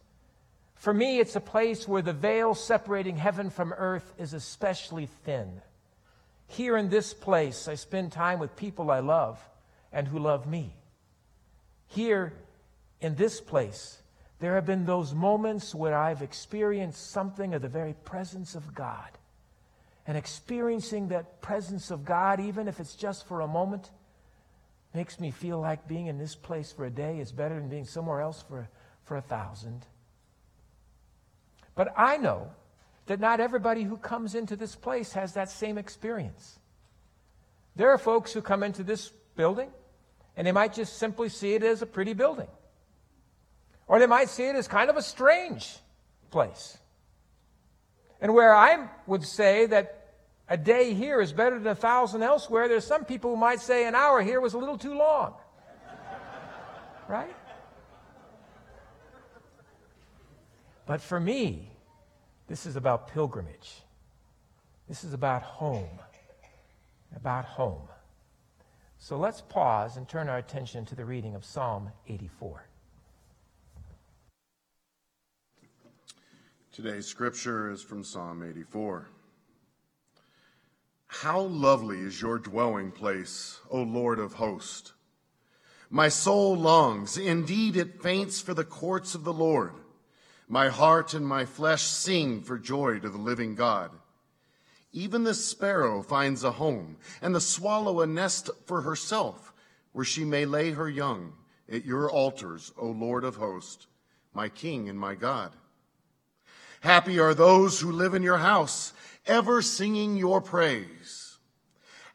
For 0.80 0.94
me, 0.94 1.20
it's 1.20 1.36
a 1.36 1.42
place 1.42 1.90
where 1.90 2.02
the 2.02 2.14
veil 2.14 2.56
separating 2.56 3.18
heaven 3.18 3.50
from 3.50 3.74
earth 3.74 4.14
is 4.18 4.34
especially 4.34 5.08
thin. 5.26 5.62
Here 6.48 6.78
in 6.78 6.90
this 6.90 7.14
place, 7.14 7.68
I 7.68 7.76
spend 7.76 8.14
time 8.14 8.40
with 8.40 8.56
people 8.56 8.90
I 8.90 9.00
love 9.02 9.40
and 9.92 10.08
who 10.08 10.20
love 10.20 10.48
me. 10.48 10.74
Here 11.88 12.32
in 13.02 13.16
this 13.16 13.42
place, 13.42 14.02
there 14.40 14.56
have 14.56 14.66
been 14.66 14.86
those 14.86 15.14
moments 15.14 15.76
where 15.76 15.94
I've 15.94 16.22
experienced 16.22 17.12
something 17.12 17.54
of 17.54 17.62
the 17.62 17.68
very 17.68 17.94
presence 18.06 18.56
of 18.56 18.74
God. 18.74 19.10
And 20.08 20.18
experiencing 20.18 21.10
that 21.10 21.42
presence 21.42 21.92
of 21.92 22.06
God, 22.06 22.40
even 22.40 22.70
if 22.70 22.80
it's 22.80 22.96
just 22.96 23.28
for 23.28 23.42
a 23.42 23.48
moment, 23.48 23.92
makes 24.94 25.20
me 25.20 25.30
feel 25.30 25.60
like 25.60 25.90
being 25.90 26.08
in 26.08 26.18
this 26.18 26.36
place 26.36 26.72
for 26.72 26.86
a 26.86 26.90
day 26.90 27.20
is 27.20 27.34
better 27.34 27.56
than 27.56 27.68
being 27.68 27.86
somewhere 27.86 28.22
else 28.22 28.42
for, 28.48 28.70
for 29.04 29.18
a 29.18 29.22
thousand. 29.22 29.86
But 31.80 31.94
I 31.96 32.18
know 32.18 32.52
that 33.06 33.22
not 33.22 33.40
everybody 33.40 33.84
who 33.84 33.96
comes 33.96 34.36
into 34.36 34.58
this 34.58 34.76
place 34.76 35.14
has 35.14 35.36
that 35.36 35.50
same 35.50 35.78
experience. 35.78 36.60
There 37.78 37.90
are 37.92 37.98
folks 37.98 38.34
who 38.34 38.42
come 38.42 38.64
into 38.64 38.84
this 38.84 39.14
building 39.38 39.70
and 40.36 40.46
they 40.46 40.52
might 40.52 40.74
just 40.74 40.98
simply 40.98 41.30
see 41.30 41.54
it 41.54 41.64
as 41.64 41.82
a 41.82 41.86
pretty 41.86 42.12
building. 42.12 42.50
Or 43.88 43.98
they 43.98 44.08
might 44.08 44.28
see 44.28 44.44
it 44.44 44.58
as 44.58 44.68
kind 44.68 44.90
of 44.90 44.98
a 44.98 45.02
strange 45.02 45.74
place. 46.32 46.78
And 48.20 48.34
where 48.34 48.54
I 48.54 48.90
would 49.08 49.24
say 49.24 49.66
that 49.68 50.16
a 50.50 50.58
day 50.58 50.94
here 50.94 51.22
is 51.22 51.32
better 51.32 51.58
than 51.58 51.68
a 51.68 51.76
thousand 51.76 52.24
elsewhere. 52.24 52.68
There's 52.68 52.86
some 52.86 53.06
people 53.06 53.30
who 53.30 53.38
might 53.38 53.62
say 53.62 53.88
an 53.88 53.96
hour 53.96 54.22
here 54.22 54.42
was 54.42 54.54
a 54.54 54.58
little 54.58 54.78
too 54.78 54.98
long. 54.98 55.34
right? 57.08 57.34
But 60.90 61.02
for 61.02 61.20
me, 61.20 61.69
this 62.50 62.66
is 62.66 62.76
about 62.76 63.08
pilgrimage. 63.10 63.84
This 64.88 65.04
is 65.04 65.14
about 65.14 65.44
home. 65.44 65.88
About 67.16 67.46
home. 67.46 67.88
So 68.98 69.18
let's 69.18 69.40
pause 69.40 69.96
and 69.96 70.10
turn 70.10 70.28
our 70.28 70.40
attention 70.40 70.84
to 70.88 70.96
the 70.96 71.06
reading 71.06 71.36
of 71.36 71.46
Psalm 71.46 71.92
84. 72.08 72.66
Today's 76.74 77.06
scripture 77.06 77.72
is 77.72 77.84
from 77.84 78.04
Psalm 78.04 78.44
84. 78.44 79.08
How 81.08 81.42
lovely 81.42 82.00
is 82.00 82.22
your 82.22 82.40
dwelling 82.40 82.92
place, 82.92 83.60
O 83.70 83.82
Lord 83.84 84.20
of 84.20 84.34
hosts! 84.34 84.94
My 85.90 86.10
soul 86.10 86.56
longs, 86.56 87.18
indeed 87.18 87.76
it 87.76 88.02
faints 88.02 88.42
for 88.42 88.54
the 88.54 88.64
courts 88.64 89.16
of 89.16 89.24
the 89.24 89.34
Lord. 89.34 89.74
My 90.52 90.70
heart 90.70 91.14
and 91.14 91.26
my 91.26 91.46
flesh 91.46 91.84
sing 91.84 92.42
for 92.42 92.58
joy 92.58 92.98
to 93.00 93.10
the 93.10 93.20
living 93.20 93.54
God. 93.54 93.92
Even 94.92 95.24
the 95.24 95.36
sparrow 95.36 96.02
finds 96.02 96.44
a 96.44 96.50
home, 96.50 96.98
and 97.22 97.36
the 97.36 97.40
swallow 97.40 98.02
a 98.02 98.08
nest 98.08 98.50
for 98.66 98.82
herself, 98.82 99.54
where 99.92 100.04
she 100.04 100.26
may 100.26 100.46
lay 100.46 100.72
her 100.72 100.90
young 100.90 101.34
at 101.72 101.86
your 101.86 102.10
altars, 102.10 102.74
O 102.80 102.88
Lord 102.88 103.24
of 103.24 103.36
hosts, 103.36 103.86
my 104.34 104.50
King 104.50 104.90
and 104.90 105.00
my 105.00 105.14
God. 105.14 105.52
Happy 106.82 107.20
are 107.20 107.36
those 107.36 107.80
who 107.80 107.92
live 107.92 108.16
in 108.16 108.24
your 108.24 108.40
house, 108.40 108.92
ever 109.28 109.62
singing 109.62 110.18
your 110.18 110.42
praise. 110.42 111.38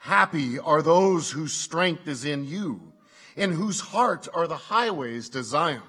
Happy 0.01 0.59
are 0.59 0.83
those 0.83 1.31
whose 1.31 1.53
strength 1.53 2.09
is 2.09 2.25
in 2.25 2.45
you, 2.45 2.93
in 3.37 3.53
whose 3.53 3.79
heart 3.79 4.27
are 4.35 4.49
the 4.49 4.57
highways 4.57 5.29
to 5.29 5.45
Zion. 5.45 5.83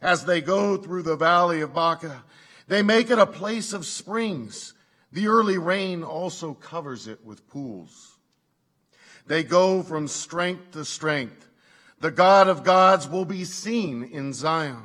As 0.00 0.24
they 0.24 0.40
go 0.40 0.76
through 0.76 1.02
the 1.02 1.16
valley 1.16 1.60
of 1.60 1.74
Baca, 1.74 2.22
they 2.68 2.82
make 2.82 3.10
it 3.10 3.18
a 3.18 3.26
place 3.26 3.72
of 3.72 3.86
springs. 3.86 4.74
The 5.12 5.28
early 5.28 5.58
rain 5.58 6.02
also 6.02 6.54
covers 6.54 7.06
it 7.06 7.24
with 7.24 7.48
pools. 7.48 8.16
They 9.26 9.42
go 9.42 9.82
from 9.82 10.08
strength 10.08 10.72
to 10.72 10.84
strength. 10.84 11.48
The 12.00 12.10
God 12.10 12.48
of 12.48 12.64
gods 12.64 13.08
will 13.08 13.24
be 13.24 13.44
seen 13.44 14.04
in 14.04 14.32
Zion. 14.32 14.82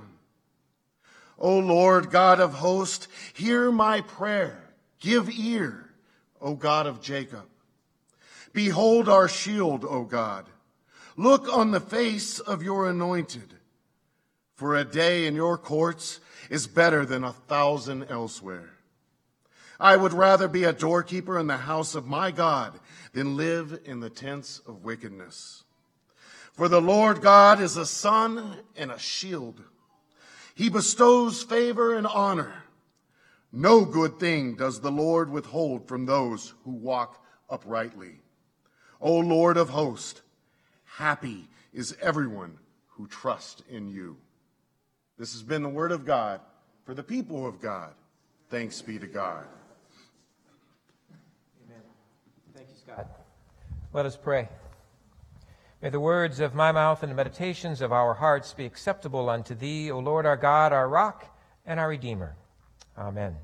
O 1.37 1.59
Lord 1.59 2.09
God 2.09 2.39
of 2.39 2.53
hosts, 2.53 3.07
hear 3.33 3.71
my 3.71 4.01
prayer. 4.01 4.63
Give 4.99 5.29
ear, 5.29 5.89
O 6.41 6.55
God 6.55 6.87
of 6.87 7.01
Jacob. 7.01 7.45
Behold 8.53 9.09
our 9.09 9.27
shield, 9.27 9.83
O 9.83 10.03
God. 10.03 10.45
Look 11.17 11.51
on 11.51 11.71
the 11.71 11.79
face 11.79 12.39
of 12.39 12.63
your 12.63 12.89
anointed. 12.89 13.53
For 14.55 14.75
a 14.75 14.83
day 14.83 15.25
in 15.25 15.35
your 15.35 15.57
courts 15.57 16.19
is 16.49 16.67
better 16.67 17.05
than 17.05 17.23
a 17.23 17.33
thousand 17.33 18.05
elsewhere. 18.09 18.69
I 19.79 19.97
would 19.97 20.13
rather 20.13 20.47
be 20.47 20.63
a 20.63 20.73
doorkeeper 20.73 21.39
in 21.39 21.47
the 21.47 21.57
house 21.57 21.95
of 21.95 22.05
my 22.05 22.31
God 22.31 22.79
than 23.13 23.35
live 23.35 23.81
in 23.85 23.99
the 23.99 24.09
tents 24.09 24.61
of 24.67 24.83
wickedness. 24.83 25.63
For 26.53 26.67
the 26.67 26.81
Lord 26.81 27.21
God 27.21 27.59
is 27.59 27.77
a 27.77 27.85
sun 27.85 28.59
and 28.77 28.91
a 28.91 28.99
shield. 28.99 29.61
He 30.53 30.69
bestows 30.69 31.41
favor 31.41 31.95
and 31.95 32.05
honor. 32.05 32.53
No 33.51 33.85
good 33.85 34.19
thing 34.19 34.55
does 34.55 34.79
the 34.79 34.91
Lord 34.91 35.29
withhold 35.29 35.87
from 35.87 36.05
those 36.05 36.53
who 36.63 36.71
walk 36.71 37.23
uprightly. 37.49 38.21
O 39.01 39.17
Lord 39.17 39.57
of 39.57 39.69
hosts, 39.69 40.21
happy 40.85 41.49
is 41.73 41.97
everyone 41.99 42.59
who 42.89 43.07
trusts 43.07 43.63
in 43.67 43.87
you. 43.87 44.17
This 45.17 45.33
has 45.33 45.43
been 45.43 45.63
the 45.63 45.69
word 45.69 45.91
of 45.91 46.05
God 46.05 46.41
for 46.85 46.93
the 46.93 47.03
people 47.03 47.45
of 47.47 47.61
God. 47.61 47.93
Thanks 48.49 48.81
be 48.81 48.99
to 48.99 49.07
God. 49.07 49.45
Amen. 51.65 51.81
Thank 52.55 52.69
you, 52.69 52.75
Scott. 52.75 53.07
Let 53.93 54.05
us 54.05 54.17
pray. 54.17 54.49
May 55.81 55.89
the 55.89 55.99
words 55.99 56.39
of 56.39 56.55
my 56.55 56.71
mouth 56.71 57.03
and 57.03 57.11
the 57.11 57.15
meditations 57.15 57.81
of 57.81 57.91
our 57.91 58.13
hearts 58.13 58.53
be 58.53 58.65
acceptable 58.65 59.29
unto 59.29 59.53
thee, 59.53 59.91
O 59.91 59.99
Lord 59.99 60.25
our 60.25 60.37
God, 60.37 60.71
our 60.71 60.87
rock 60.87 61.25
and 61.65 61.79
our 61.79 61.89
Redeemer. 61.89 62.35
Amen. 62.97 63.35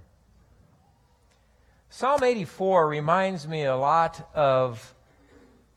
Psalm 1.90 2.24
84 2.24 2.88
reminds 2.88 3.48
me 3.48 3.64
a 3.64 3.76
lot 3.76 4.30
of 4.34 4.96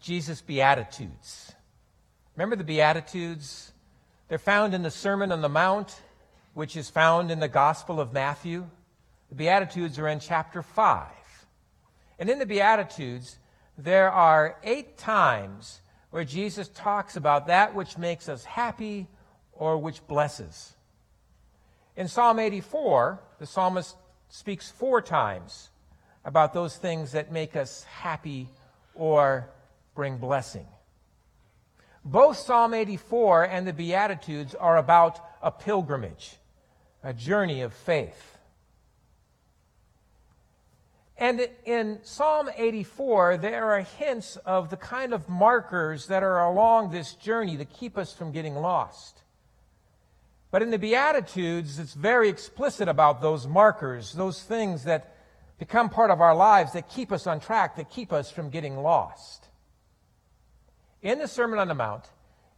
Jesus' 0.00 0.40
Beatitudes. 0.40 1.52
Remember 2.36 2.54
the 2.54 2.64
Beatitudes? 2.64 3.71
They're 4.32 4.38
found 4.38 4.72
in 4.72 4.80
the 4.80 4.90
Sermon 4.90 5.30
on 5.30 5.42
the 5.42 5.50
Mount, 5.50 6.00
which 6.54 6.74
is 6.74 6.88
found 6.88 7.30
in 7.30 7.38
the 7.38 7.48
Gospel 7.48 8.00
of 8.00 8.14
Matthew. 8.14 8.66
The 9.28 9.34
Beatitudes 9.34 9.98
are 9.98 10.08
in 10.08 10.20
chapter 10.20 10.62
5. 10.62 11.06
And 12.18 12.30
in 12.30 12.38
the 12.38 12.46
Beatitudes, 12.46 13.36
there 13.76 14.10
are 14.10 14.56
eight 14.64 14.96
times 14.96 15.82
where 16.08 16.24
Jesus 16.24 16.68
talks 16.68 17.14
about 17.14 17.48
that 17.48 17.74
which 17.74 17.98
makes 17.98 18.26
us 18.26 18.42
happy 18.46 19.06
or 19.52 19.76
which 19.76 20.06
blesses. 20.06 20.76
In 21.94 22.08
Psalm 22.08 22.38
84, 22.38 23.20
the 23.38 23.44
psalmist 23.44 23.96
speaks 24.30 24.70
four 24.70 25.02
times 25.02 25.68
about 26.24 26.54
those 26.54 26.78
things 26.78 27.12
that 27.12 27.30
make 27.30 27.54
us 27.54 27.84
happy 27.84 28.48
or 28.94 29.50
bring 29.94 30.16
blessing. 30.16 30.64
Both 32.04 32.38
Psalm 32.38 32.74
84 32.74 33.44
and 33.44 33.66
the 33.66 33.72
Beatitudes 33.72 34.54
are 34.54 34.76
about 34.76 35.20
a 35.40 35.50
pilgrimage, 35.50 36.36
a 37.02 37.12
journey 37.12 37.60
of 37.60 37.72
faith. 37.72 38.38
And 41.16 41.48
in 41.64 42.00
Psalm 42.02 42.50
84, 42.56 43.36
there 43.36 43.70
are 43.72 43.82
hints 43.82 44.36
of 44.38 44.70
the 44.70 44.76
kind 44.76 45.14
of 45.14 45.28
markers 45.28 46.06
that 46.08 46.24
are 46.24 46.44
along 46.44 46.90
this 46.90 47.14
journey 47.14 47.56
to 47.58 47.64
keep 47.64 47.96
us 47.96 48.12
from 48.12 48.32
getting 48.32 48.56
lost. 48.56 49.20
But 50.50 50.62
in 50.62 50.70
the 50.70 50.78
Beatitudes, 50.78 51.78
it's 51.78 51.94
very 51.94 52.28
explicit 52.28 52.88
about 52.88 53.22
those 53.22 53.46
markers, 53.46 54.12
those 54.12 54.42
things 54.42 54.84
that 54.84 55.16
become 55.60 55.88
part 55.88 56.10
of 56.10 56.20
our 56.20 56.34
lives 56.34 56.72
that 56.72 56.90
keep 56.90 57.12
us 57.12 57.28
on 57.28 57.38
track, 57.38 57.76
that 57.76 57.88
keep 57.88 58.12
us 58.12 58.30
from 58.30 58.50
getting 58.50 58.82
lost. 58.82 59.46
In 61.02 61.18
the 61.18 61.26
Sermon 61.26 61.58
on 61.58 61.68
the 61.68 61.74
Mount, 61.74 62.04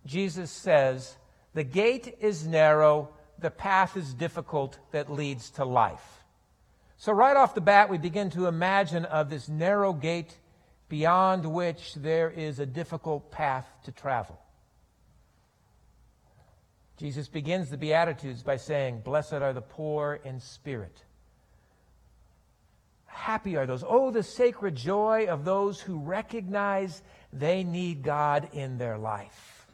Jesus 0.04 0.50
says, 0.50 1.16
The 1.54 1.64
gate 1.64 2.16
is 2.20 2.46
narrow, 2.46 3.08
the 3.38 3.50
path 3.50 3.96
is 3.96 4.12
difficult 4.12 4.78
that 4.92 5.10
leads 5.10 5.50
to 5.52 5.64
life. 5.64 6.24
So, 6.98 7.12
right 7.12 7.36
off 7.36 7.54
the 7.54 7.60
bat, 7.60 7.88
we 7.88 7.98
begin 7.98 8.30
to 8.30 8.46
imagine 8.46 9.06
of 9.06 9.30
this 9.30 9.48
narrow 9.48 9.92
gate 9.92 10.38
beyond 10.88 11.46
which 11.46 11.94
there 11.94 12.30
is 12.30 12.58
a 12.58 12.66
difficult 12.66 13.30
path 13.30 13.66
to 13.84 13.92
travel. 13.92 14.38
Jesus 16.96 17.28
begins 17.28 17.70
the 17.70 17.76
Beatitudes 17.76 18.42
by 18.42 18.56
saying, 18.56 19.00
Blessed 19.00 19.34
are 19.34 19.52
the 19.52 19.62
poor 19.62 20.20
in 20.24 20.38
spirit. 20.38 21.03
Happy 23.14 23.56
are 23.56 23.64
those. 23.64 23.84
Oh, 23.86 24.10
the 24.10 24.24
sacred 24.24 24.74
joy 24.74 25.28
of 25.28 25.44
those 25.44 25.80
who 25.80 25.98
recognize 25.98 27.00
they 27.32 27.62
need 27.62 28.02
God 28.02 28.48
in 28.52 28.76
their 28.76 28.98
life, 28.98 29.66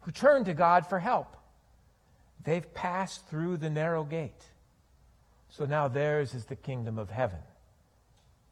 who 0.00 0.10
turn 0.10 0.44
to 0.44 0.52
God 0.52 0.84
for 0.84 0.98
help. 0.98 1.36
They've 2.44 2.74
passed 2.74 3.28
through 3.28 3.58
the 3.58 3.70
narrow 3.70 4.02
gate. 4.02 4.44
So 5.48 5.64
now 5.64 5.86
theirs 5.86 6.34
is 6.34 6.44
the 6.44 6.56
kingdom 6.56 6.98
of 6.98 7.08
heaven. 7.08 7.38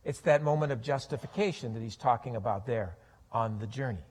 It's 0.04 0.20
that 0.20 0.44
moment 0.44 0.70
of 0.70 0.80
justification 0.80 1.75
that 1.75 1.82
he's 1.82 1.96
talking 1.96 2.37
about 2.37 2.66
there 2.66 2.96
on 3.32 3.58
the 3.58 3.66
journey. 3.66 4.06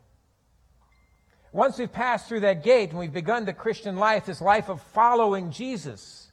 Once 1.54 1.80
we've 1.80 1.94
passed 1.94 2.28
through 2.28 2.42
that 2.42 2.62
gate 2.62 2.90
and 2.90 3.00
we've 3.00 3.14
begun 3.14 3.46
the 3.46 3.54
Christian 3.54 3.96
life, 3.96 4.26
this 4.26 4.42
life 4.42 4.68
of 4.68 4.82
following 4.94 5.50
Jesus, 5.50 6.25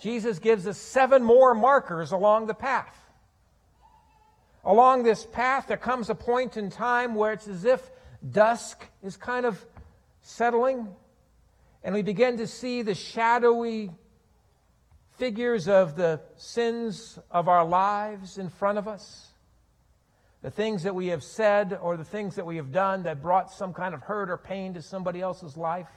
Jesus 0.00 0.38
gives 0.38 0.66
us 0.66 0.78
seven 0.78 1.22
more 1.22 1.54
markers 1.54 2.12
along 2.12 2.46
the 2.46 2.54
path. 2.54 2.96
Along 4.64 5.02
this 5.02 5.26
path, 5.26 5.66
there 5.68 5.76
comes 5.76 6.10
a 6.10 6.14
point 6.14 6.56
in 6.56 6.70
time 6.70 7.14
where 7.14 7.32
it's 7.32 7.48
as 7.48 7.64
if 7.64 7.90
dusk 8.30 8.86
is 9.02 9.16
kind 9.16 9.46
of 9.46 9.64
settling, 10.22 10.88
and 11.82 11.94
we 11.94 12.02
begin 12.02 12.36
to 12.38 12.46
see 12.46 12.82
the 12.82 12.94
shadowy 12.94 13.90
figures 15.18 15.68
of 15.68 15.96
the 15.96 16.20
sins 16.36 17.18
of 17.30 17.48
our 17.48 17.64
lives 17.64 18.38
in 18.38 18.48
front 18.48 18.78
of 18.78 18.88
us, 18.88 19.28
the 20.42 20.50
things 20.50 20.82
that 20.82 20.94
we 20.94 21.08
have 21.08 21.22
said 21.22 21.78
or 21.80 21.96
the 21.96 22.04
things 22.04 22.36
that 22.36 22.46
we 22.46 22.56
have 22.56 22.72
done 22.72 23.02
that 23.02 23.22
brought 23.22 23.50
some 23.50 23.72
kind 23.72 23.94
of 23.94 24.02
hurt 24.02 24.30
or 24.30 24.38
pain 24.38 24.74
to 24.74 24.82
somebody 24.82 25.20
else's 25.20 25.56
life. 25.56 25.88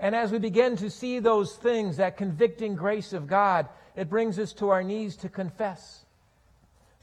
And 0.00 0.14
as 0.14 0.30
we 0.30 0.38
begin 0.38 0.76
to 0.76 0.90
see 0.90 1.18
those 1.18 1.54
things, 1.54 1.96
that 1.96 2.16
convicting 2.16 2.76
grace 2.76 3.12
of 3.12 3.26
God, 3.26 3.68
it 3.96 4.08
brings 4.08 4.38
us 4.38 4.52
to 4.54 4.68
our 4.68 4.82
knees 4.82 5.16
to 5.16 5.28
confess. 5.28 6.04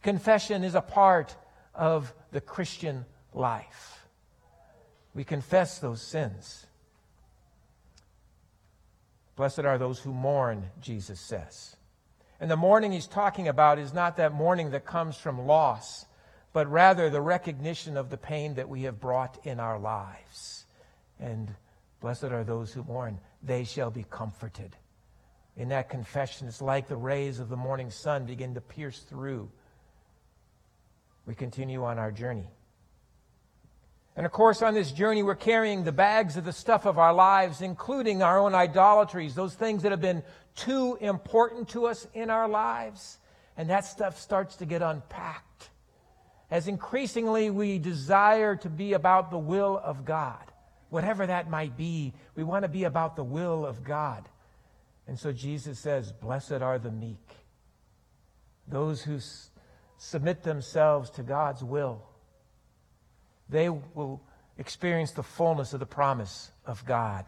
Confession 0.01 0.63
is 0.63 0.75
a 0.75 0.81
part 0.81 1.35
of 1.73 2.13
the 2.31 2.41
Christian 2.41 3.05
life. 3.33 4.07
We 5.13 5.23
confess 5.23 5.79
those 5.79 6.01
sins. 6.01 6.67
Blessed 9.35 9.59
are 9.59 9.77
those 9.77 9.99
who 9.99 10.13
mourn, 10.13 10.65
Jesus 10.81 11.19
says. 11.19 11.75
And 12.39 12.49
the 12.49 12.57
mourning 12.57 12.91
he's 12.91 13.07
talking 13.07 13.47
about 13.47 13.79
is 13.79 13.93
not 13.93 14.17
that 14.17 14.33
mourning 14.33 14.71
that 14.71 14.85
comes 14.85 15.17
from 15.17 15.45
loss, 15.45 16.05
but 16.53 16.69
rather 16.69 17.09
the 17.09 17.21
recognition 17.21 17.97
of 17.97 18.09
the 18.09 18.17
pain 18.17 18.55
that 18.55 18.69
we 18.69 18.83
have 18.83 18.99
brought 18.99 19.45
in 19.45 19.59
our 19.59 19.79
lives. 19.79 20.65
And 21.19 21.55
blessed 22.05 22.25
are 22.25 22.43
those 22.43 22.71
who 22.71 22.83
mourn, 22.83 23.17
they 23.41 23.63
shall 23.63 23.89
be 23.89 24.05
comforted. 24.11 24.75
In 25.57 25.69
that 25.69 25.89
confession, 25.89 26.47
it's 26.47 26.61
like 26.61 26.87
the 26.87 26.95
rays 26.95 27.39
of 27.39 27.49
the 27.49 27.57
morning 27.57 27.89
sun 27.89 28.27
begin 28.27 28.53
to 28.53 28.61
pierce 28.61 28.99
through. 28.99 29.49
We 31.25 31.33
continue 31.33 31.83
on 31.83 31.97
our 31.97 32.11
journey. 32.11 32.45
And 34.15 34.23
of 34.23 34.31
course, 34.31 34.61
on 34.61 34.75
this 34.75 34.91
journey, 34.91 35.23
we're 35.23 35.33
carrying 35.33 35.83
the 35.83 35.91
bags 35.91 36.37
of 36.37 36.45
the 36.45 36.53
stuff 36.53 36.85
of 36.85 36.99
our 36.99 37.11
lives, 37.11 37.61
including 37.61 38.21
our 38.21 38.37
own 38.37 38.53
idolatries, 38.53 39.33
those 39.33 39.55
things 39.55 39.81
that 39.81 39.91
have 39.91 39.99
been 39.99 40.21
too 40.55 40.99
important 41.01 41.69
to 41.69 41.87
us 41.87 42.07
in 42.13 42.29
our 42.29 42.47
lives. 42.47 43.17
And 43.57 43.67
that 43.71 43.83
stuff 43.83 44.21
starts 44.21 44.57
to 44.57 44.67
get 44.67 44.83
unpacked. 44.83 45.71
As 46.51 46.67
increasingly 46.67 47.49
we 47.49 47.79
desire 47.79 48.55
to 48.57 48.69
be 48.69 48.93
about 48.93 49.31
the 49.31 49.39
will 49.39 49.81
of 49.83 50.05
God, 50.05 50.51
whatever 50.95 51.27
that 51.27 51.49
might 51.49 51.77
be, 51.77 52.13
we 52.35 52.43
want 52.43 52.63
to 52.63 52.69
be 52.69 52.85
about 52.85 53.15
the 53.15 53.23
will 53.23 53.65
of 53.65 53.83
God. 53.83 54.27
And 55.07 55.19
so 55.19 55.31
Jesus 55.31 55.77
says, 55.77 56.11
Blessed 56.11 56.63
are 56.63 56.79
the 56.79 56.89
meek, 56.89 57.29
those 58.67 59.03
who 59.03 59.17
s- 59.17 59.51
submit 59.97 60.41
themselves 60.41 61.11
to 61.11 61.21
God's 61.21 61.63
will 61.63 62.01
they 63.49 63.69
will 63.69 64.21
experience 64.57 65.11
the 65.11 65.23
fullness 65.23 65.73
of 65.73 65.79
the 65.79 65.85
promise 65.85 66.51
of 66.65 66.85
God. 66.85 67.25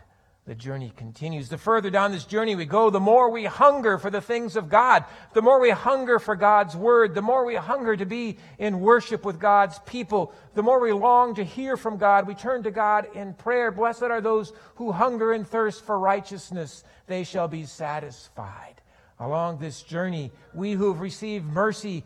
The 0.47 0.55
journey 0.55 0.93
continues. 0.95 1.49
The 1.49 1.57
further 1.57 1.89
down 1.89 2.13
this 2.13 2.23
journey 2.23 2.55
we 2.55 2.63
go, 2.63 2.89
the 2.89 3.01
more 3.01 3.29
we 3.29 3.43
hunger 3.43 3.97
for 3.97 4.09
the 4.09 4.21
things 4.21 4.55
of 4.55 4.69
God, 4.69 5.03
the 5.33 5.41
more 5.41 5.59
we 5.59 5.71
hunger 5.71 6.19
for 6.19 6.37
God's 6.37 6.73
word, 6.73 7.13
the 7.13 7.21
more 7.21 7.45
we 7.45 7.55
hunger 7.55 7.97
to 7.97 8.05
be 8.05 8.37
in 8.57 8.79
worship 8.79 9.25
with 9.25 9.41
God's 9.41 9.77
people, 9.79 10.33
the 10.55 10.63
more 10.63 10.79
we 10.79 10.93
long 10.93 11.35
to 11.35 11.43
hear 11.43 11.75
from 11.75 11.97
God. 11.97 12.25
We 12.25 12.33
turn 12.33 12.63
to 12.63 12.71
God 12.71 13.09
in 13.13 13.33
prayer. 13.33 13.71
Blessed 13.71 14.03
are 14.03 14.21
those 14.21 14.53
who 14.75 14.93
hunger 14.93 15.33
and 15.33 15.45
thirst 15.45 15.83
for 15.83 15.99
righteousness, 15.99 16.85
they 17.07 17.25
shall 17.25 17.49
be 17.49 17.65
satisfied. 17.65 18.75
Along 19.19 19.57
this 19.57 19.81
journey, 19.81 20.31
we 20.53 20.71
who 20.71 20.93
have 20.93 21.01
received 21.01 21.45
mercy 21.45 22.05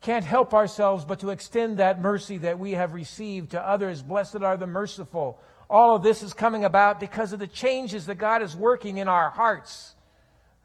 can't 0.00 0.24
help 0.24 0.54
ourselves 0.54 1.04
but 1.04 1.20
to 1.20 1.30
extend 1.30 1.76
that 1.76 2.00
mercy 2.00 2.38
that 2.38 2.58
we 2.58 2.72
have 2.72 2.94
received 2.94 3.52
to 3.52 3.64
others. 3.64 4.02
Blessed 4.02 4.42
are 4.42 4.56
the 4.56 4.66
merciful. 4.66 5.40
All 5.68 5.96
of 5.96 6.02
this 6.02 6.22
is 6.22 6.34
coming 6.34 6.64
about 6.64 7.00
because 7.00 7.32
of 7.32 7.38
the 7.38 7.46
changes 7.46 8.06
that 8.06 8.16
God 8.16 8.42
is 8.42 8.56
working 8.56 8.98
in 8.98 9.08
our 9.08 9.30
hearts. 9.30 9.94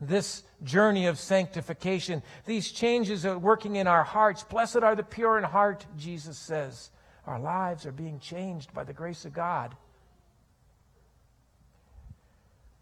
This 0.02 0.44
journey 0.64 1.08
of 1.08 1.18
sanctification, 1.18 2.24
these 2.46 2.72
changes 2.72 3.26
are 3.26 3.38
working 3.38 3.76
in 3.76 3.88
our 3.88 4.04
hearts. 4.04 4.44
Blessed 4.44 4.78
are 4.78 4.96
the 4.96 5.04
pure 5.04 5.38
in 5.38 5.44
heart, 5.44 5.86
Jesus 5.98 6.38
says. 6.38 6.92
Our 7.26 7.40
lives 7.40 7.86
are 7.86 7.92
being 7.92 8.20
changed 8.20 8.74
by 8.74 8.84
the 8.84 8.94
grace 8.94 9.26
of 9.26 9.34
God. 9.34 9.76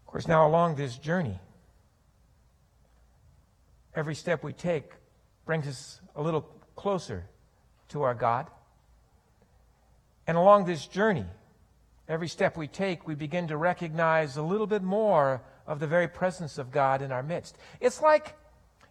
Of 0.06 0.12
course, 0.12 0.28
now 0.28 0.46
along 0.46 0.76
this 0.76 0.96
journey, 0.96 1.38
every 3.94 4.14
step 4.14 4.42
we 4.42 4.52
take 4.52 4.92
brings 5.44 5.66
us 5.66 6.00
a 6.14 6.22
little 6.22 6.48
closer 6.76 7.26
to 7.88 8.02
our 8.02 8.14
God. 8.14 8.46
And 10.26 10.36
along 10.36 10.66
this 10.66 10.86
journey, 10.86 11.26
every 12.08 12.28
step 12.28 12.56
we 12.56 12.66
take, 12.66 13.06
we 13.06 13.14
begin 13.14 13.48
to 13.48 13.56
recognize 13.56 14.36
a 14.36 14.42
little 14.42 14.66
bit 14.66 14.82
more 14.82 15.42
of 15.66 15.80
the 15.80 15.86
very 15.86 16.08
presence 16.08 16.58
of 16.58 16.70
God 16.70 17.02
in 17.02 17.12
our 17.12 17.22
midst. 17.22 17.58
It's 17.80 18.00
like, 18.00 18.34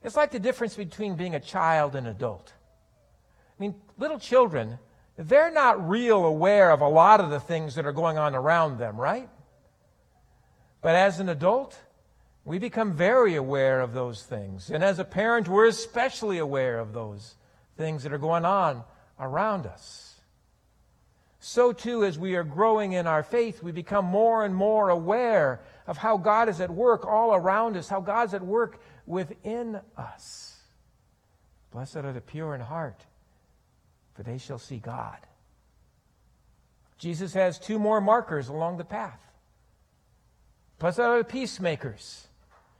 it's 0.03 0.15
like 0.15 0.32
the 0.32 0.39
difference 0.39 0.75
between 0.75 1.15
being 1.15 1.36
a 1.36 1.39
child 1.39 1.95
and 1.95 2.06
an 2.08 2.15
adult. 2.15 2.53
I 3.60 3.62
mean, 3.62 3.75
little 3.97 4.19
children, 4.19 4.77
they're 5.17 5.51
not 5.51 5.89
real 5.89 6.25
aware 6.25 6.71
of 6.71 6.82
a 6.82 6.88
lot 6.88 7.19
of 7.19 7.32
the 7.32 7.39
things 7.39 7.75
that 7.75 7.88
are 7.88 7.91
going 7.91 8.19
on 8.19 8.36
around 8.36 8.77
them, 8.77 8.97
right? 8.97 9.27
But 10.82 10.93
as 10.93 11.19
an 11.19 11.27
adult, 11.27 11.77
we 12.45 12.60
become 12.60 12.93
very 12.93 13.36
aware 13.36 13.82
of 13.82 13.93
those 13.93 14.23
things. 14.23 14.69
And 14.69 14.84
as 14.84 14.99
a 14.99 15.03
parent, 15.03 15.47
we're 15.47 15.67
especially 15.67 16.38
aware 16.38 16.80
of 16.80 16.93
those 16.93 17.36
things 17.77 18.03
that 18.03 18.13
are 18.13 18.19
going 18.19 18.45
on 18.45 18.84
around 19.19 19.65
us. 19.65 20.07
So, 21.50 21.72
too, 21.72 22.04
as 22.04 22.20
we 22.20 22.36
are 22.36 22.44
growing 22.44 22.92
in 22.92 23.08
our 23.08 23.24
faith, 23.24 23.64
we 23.64 23.72
become 23.72 24.04
more 24.04 24.44
and 24.44 24.54
more 24.54 24.90
aware 24.90 25.62
of 25.88 25.96
how 25.96 26.18
God 26.18 26.50
is 26.50 26.60
at 26.60 26.70
work 26.70 27.08
all 27.08 27.34
around 27.34 27.78
us, 27.78 27.88
how 27.88 28.02
God's 28.02 28.34
at 28.34 28.42
work 28.42 28.82
within 29.06 29.80
us. 29.96 30.58
Blessed 31.72 31.96
are 31.96 32.12
the 32.12 32.20
pure 32.20 32.54
in 32.54 32.60
heart, 32.60 33.06
for 34.14 34.24
they 34.24 34.38
shall 34.38 34.58
see 34.58 34.80
God. 34.80 35.20
Jesus 36.98 37.34
has 37.34 37.58
two 37.58 37.80
more 37.80 38.02
markers 38.02 38.50
along 38.50 38.76
the 38.76 38.84
path. 38.84 39.22
Blessed 40.80 41.00
are 41.00 41.20
the 41.20 41.24
peacemakers 41.24 42.28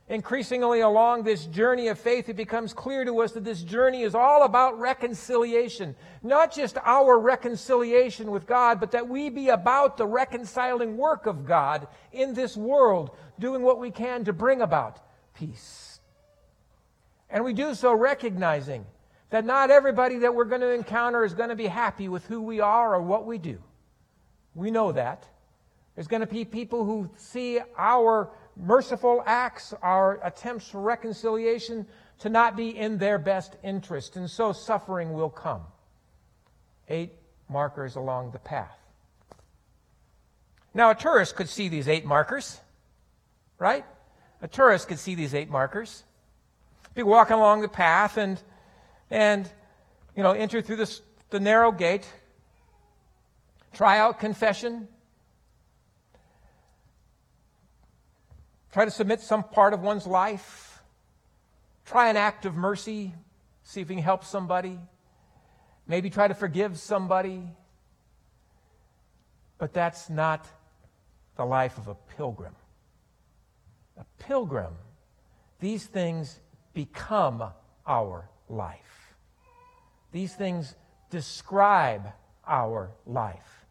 increasingly 0.10 0.80
along 0.80 1.24
this 1.24 1.46
journey 1.46 1.89
of 1.89 2.00
faith, 2.00 2.30
it 2.30 2.36
becomes 2.36 2.74
clear 2.74 3.04
to 3.04 3.22
us 3.22 3.34
that 3.34 3.43
this 3.43 3.62
journey 3.62 4.04
is 4.04 4.15
all 4.15 4.43
about 4.43 4.80
reconciliation. 4.80 5.96
Not 6.24 6.54
just 6.54 6.78
our 6.86 7.20
reconciliation 7.20 8.32
with 8.32 8.48
God, 8.48 8.80
but 8.80 8.91
that 8.91 9.10
we 9.10 9.30
be 9.30 9.50
about 9.50 9.98
the 9.98 10.08
reconciling 10.08 10.98
work 10.98 11.26
of 11.26 11.46
God 11.46 11.88
in 12.13 12.34
this 12.34 12.56
world, 12.56 13.12
doing 13.38 13.62
what 13.62 13.80
we 13.80 13.91
can 13.91 14.24
to 14.26 14.34
bring 14.34 14.62
about 14.62 15.00
peace. 15.34 16.00
And 17.30 17.43
we 17.43 17.54
do 17.54 17.76
so 17.76 17.93
recognizing 17.93 18.86
that 19.30 19.46
not 19.46 19.72
everybody 19.72 20.20
that 20.20 20.34
we're 20.34 20.46
going 20.46 20.62
to 20.62 20.72
encounter 20.72 21.26
is 21.26 21.34
going 21.34 21.50
to 21.50 21.56
be 21.56 21.67
happy 21.67 22.08
with 22.08 22.26
who 22.28 22.41
we 22.41 22.62
are 22.62 22.96
or 22.96 23.02
what 23.02 23.26
we 23.26 23.38
do. 23.38 23.62
We 24.56 24.72
know 24.72 24.93
that. 24.93 25.28
There's 25.96 26.08
going 26.08 26.22
to 26.22 26.28
be 26.28 26.46
people 26.46 26.86
who 26.86 27.10
see 27.17 27.60
our 27.78 28.30
merciful 28.60 29.24
acts, 29.26 29.74
our 29.82 30.20
attempts 30.24 30.70
for 30.70 30.82
reconciliation, 30.82 31.86
to 32.20 32.30
not 32.30 32.56
be 32.56 32.76
in 32.76 32.98
their 32.98 33.17
best 33.17 33.56
interest. 33.63 34.15
And 34.15 34.30
so 34.30 34.52
suffering 34.52 35.13
will 35.13 35.30
come. 35.30 35.62
Eight 36.89 37.13
markers 37.50 37.96
along 37.96 38.32
the 38.32 38.39
path. 38.39 38.78
Now, 40.74 40.91
a 40.91 40.96
tourist 40.96 41.36
could 41.36 41.50
see 41.50 41.70
these 41.70 41.88
eight 41.88 42.06
markers, 42.06 42.60
right? 43.58 43.86
A 44.41 44.48
tourist 44.48 44.88
could 44.88 45.00
see 45.00 45.15
these 45.15 45.34
eight 45.34 45.50
markers. 45.50 46.04
Be 46.93 47.04
walking 47.04 47.36
along 47.36 47.62
the 47.62 47.67
path 47.67 48.17
and, 48.17 48.41
and 49.10 49.50
you 50.15 50.24
know, 50.24 50.32
enter 50.32 50.62
through 50.62 50.78
this, 50.78 51.02
the 51.30 51.39
narrow 51.39 51.72
gate, 51.72 52.08
try 53.74 54.00
out 54.00 54.20
confession, 54.20 54.88
Try 58.78 58.86
to 58.86 58.92
submit 58.92 59.22
some 59.22 59.44
part 59.44 59.74
of 59.74 59.82
one's 59.82 60.06
life. 60.06 60.84
Try 61.84 62.12
an 62.12 62.16
act 62.16 62.46
of 62.46 62.54
mercy. 62.54 63.12
See 63.63 63.82
if 63.82 63.90
you 63.90 63.96
can 63.96 64.04
help 64.04 64.24
somebody. 64.24 64.78
Maybe 65.88 66.12
try 66.12 66.28
to 66.28 66.36
forgive 66.36 66.78
somebody. 66.78 67.42
But 69.58 69.74
that's 69.74 70.12
not 70.12 70.46
the 71.38 71.44
life 71.44 71.80
of 71.80 71.88
a 71.88 71.96
pilgrim. 72.18 72.54
A 74.00 74.06
pilgrim, 74.20 74.76
these 75.60 75.88
things 75.88 76.40
become 76.76 77.44
our 77.88 78.30
life. 78.48 79.16
These 80.12 80.36
things 80.36 80.76
describe 81.10 82.12
our 82.46 82.92
life. 83.08 83.66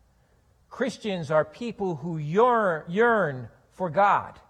Christians 0.68 1.30
are 1.30 1.44
people 1.44 1.94
who 1.94 2.18
yearn, 2.18 2.82
yearn 2.88 3.48
for 3.70 3.88
God. 3.88 4.40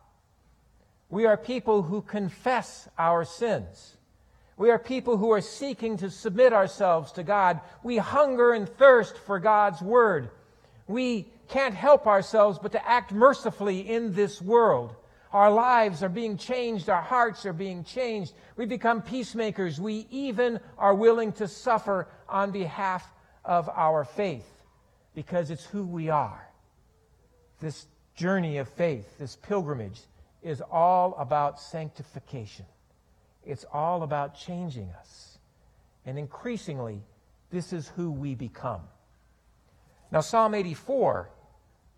We 1.08 1.26
are 1.26 1.36
people 1.36 1.82
who 1.82 2.02
confess 2.02 2.88
our 2.98 3.24
sins. 3.24 3.96
We 4.56 4.70
are 4.70 4.78
people 4.78 5.16
who 5.18 5.30
are 5.32 5.40
seeking 5.40 5.98
to 5.98 6.10
submit 6.10 6.52
ourselves 6.52 7.12
to 7.12 7.22
God. 7.22 7.60
We 7.82 7.98
hunger 7.98 8.52
and 8.52 8.68
thirst 8.68 9.16
for 9.18 9.38
God's 9.38 9.82
word. 9.82 10.30
We 10.88 11.28
can't 11.48 11.74
help 11.74 12.06
ourselves 12.06 12.58
but 12.58 12.72
to 12.72 12.88
act 12.88 13.12
mercifully 13.12 13.80
in 13.80 14.14
this 14.14 14.40
world. 14.40 14.94
Our 15.32 15.50
lives 15.50 16.02
are 16.02 16.08
being 16.08 16.38
changed. 16.38 16.88
Our 16.88 17.02
hearts 17.02 17.44
are 17.44 17.52
being 17.52 17.84
changed. 17.84 18.32
We 18.56 18.64
become 18.64 19.02
peacemakers. 19.02 19.78
We 19.78 20.06
even 20.10 20.60
are 20.78 20.94
willing 20.94 21.32
to 21.32 21.46
suffer 21.46 22.08
on 22.28 22.50
behalf 22.50 23.06
of 23.44 23.68
our 23.68 24.04
faith 24.04 24.46
because 25.14 25.50
it's 25.50 25.64
who 25.64 25.84
we 25.84 26.08
are. 26.08 26.48
This 27.60 27.86
journey 28.14 28.58
of 28.58 28.68
faith, 28.68 29.18
this 29.18 29.36
pilgrimage, 29.36 30.00
is 30.46 30.62
all 30.70 31.16
about 31.18 31.58
sanctification. 31.60 32.64
It's 33.44 33.64
all 33.72 34.04
about 34.04 34.36
changing 34.36 34.90
us. 35.00 35.38
And 36.06 36.16
increasingly, 36.16 37.02
this 37.50 37.72
is 37.72 37.88
who 37.88 38.12
we 38.12 38.36
become. 38.36 38.82
Now, 40.12 40.20
Psalm 40.20 40.54
84 40.54 41.28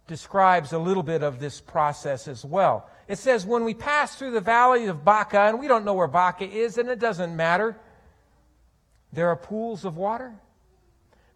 describes 0.06 0.72
a 0.72 0.78
little 0.78 1.02
bit 1.02 1.22
of 1.22 1.40
this 1.40 1.60
process 1.60 2.26
as 2.26 2.42
well. 2.42 2.88
It 3.06 3.18
says, 3.18 3.44
When 3.44 3.64
we 3.64 3.74
pass 3.74 4.16
through 4.16 4.30
the 4.30 4.40
valley 4.40 4.86
of 4.86 5.04
Baca, 5.04 5.40
and 5.40 5.60
we 5.60 5.68
don't 5.68 5.84
know 5.84 5.92
where 5.92 6.08
Baca 6.08 6.48
is, 6.48 6.78
and 6.78 6.88
it 6.88 6.98
doesn't 6.98 7.36
matter, 7.36 7.76
there 9.12 9.28
are 9.28 9.36
pools 9.36 9.84
of 9.84 9.98
water. 9.98 10.32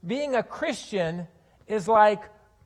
Being 0.04 0.34
a 0.34 0.42
Christian 0.42 1.28
is 1.66 1.86
like 1.86 2.22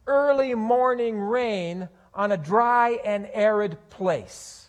early 0.07 0.55
morning 0.55 1.19
rain 1.19 1.89
on 2.17 2.33
a 2.33 2.37
dry 2.37 2.99
and 3.05 3.29
arid 3.33 3.79
place. 3.91 4.69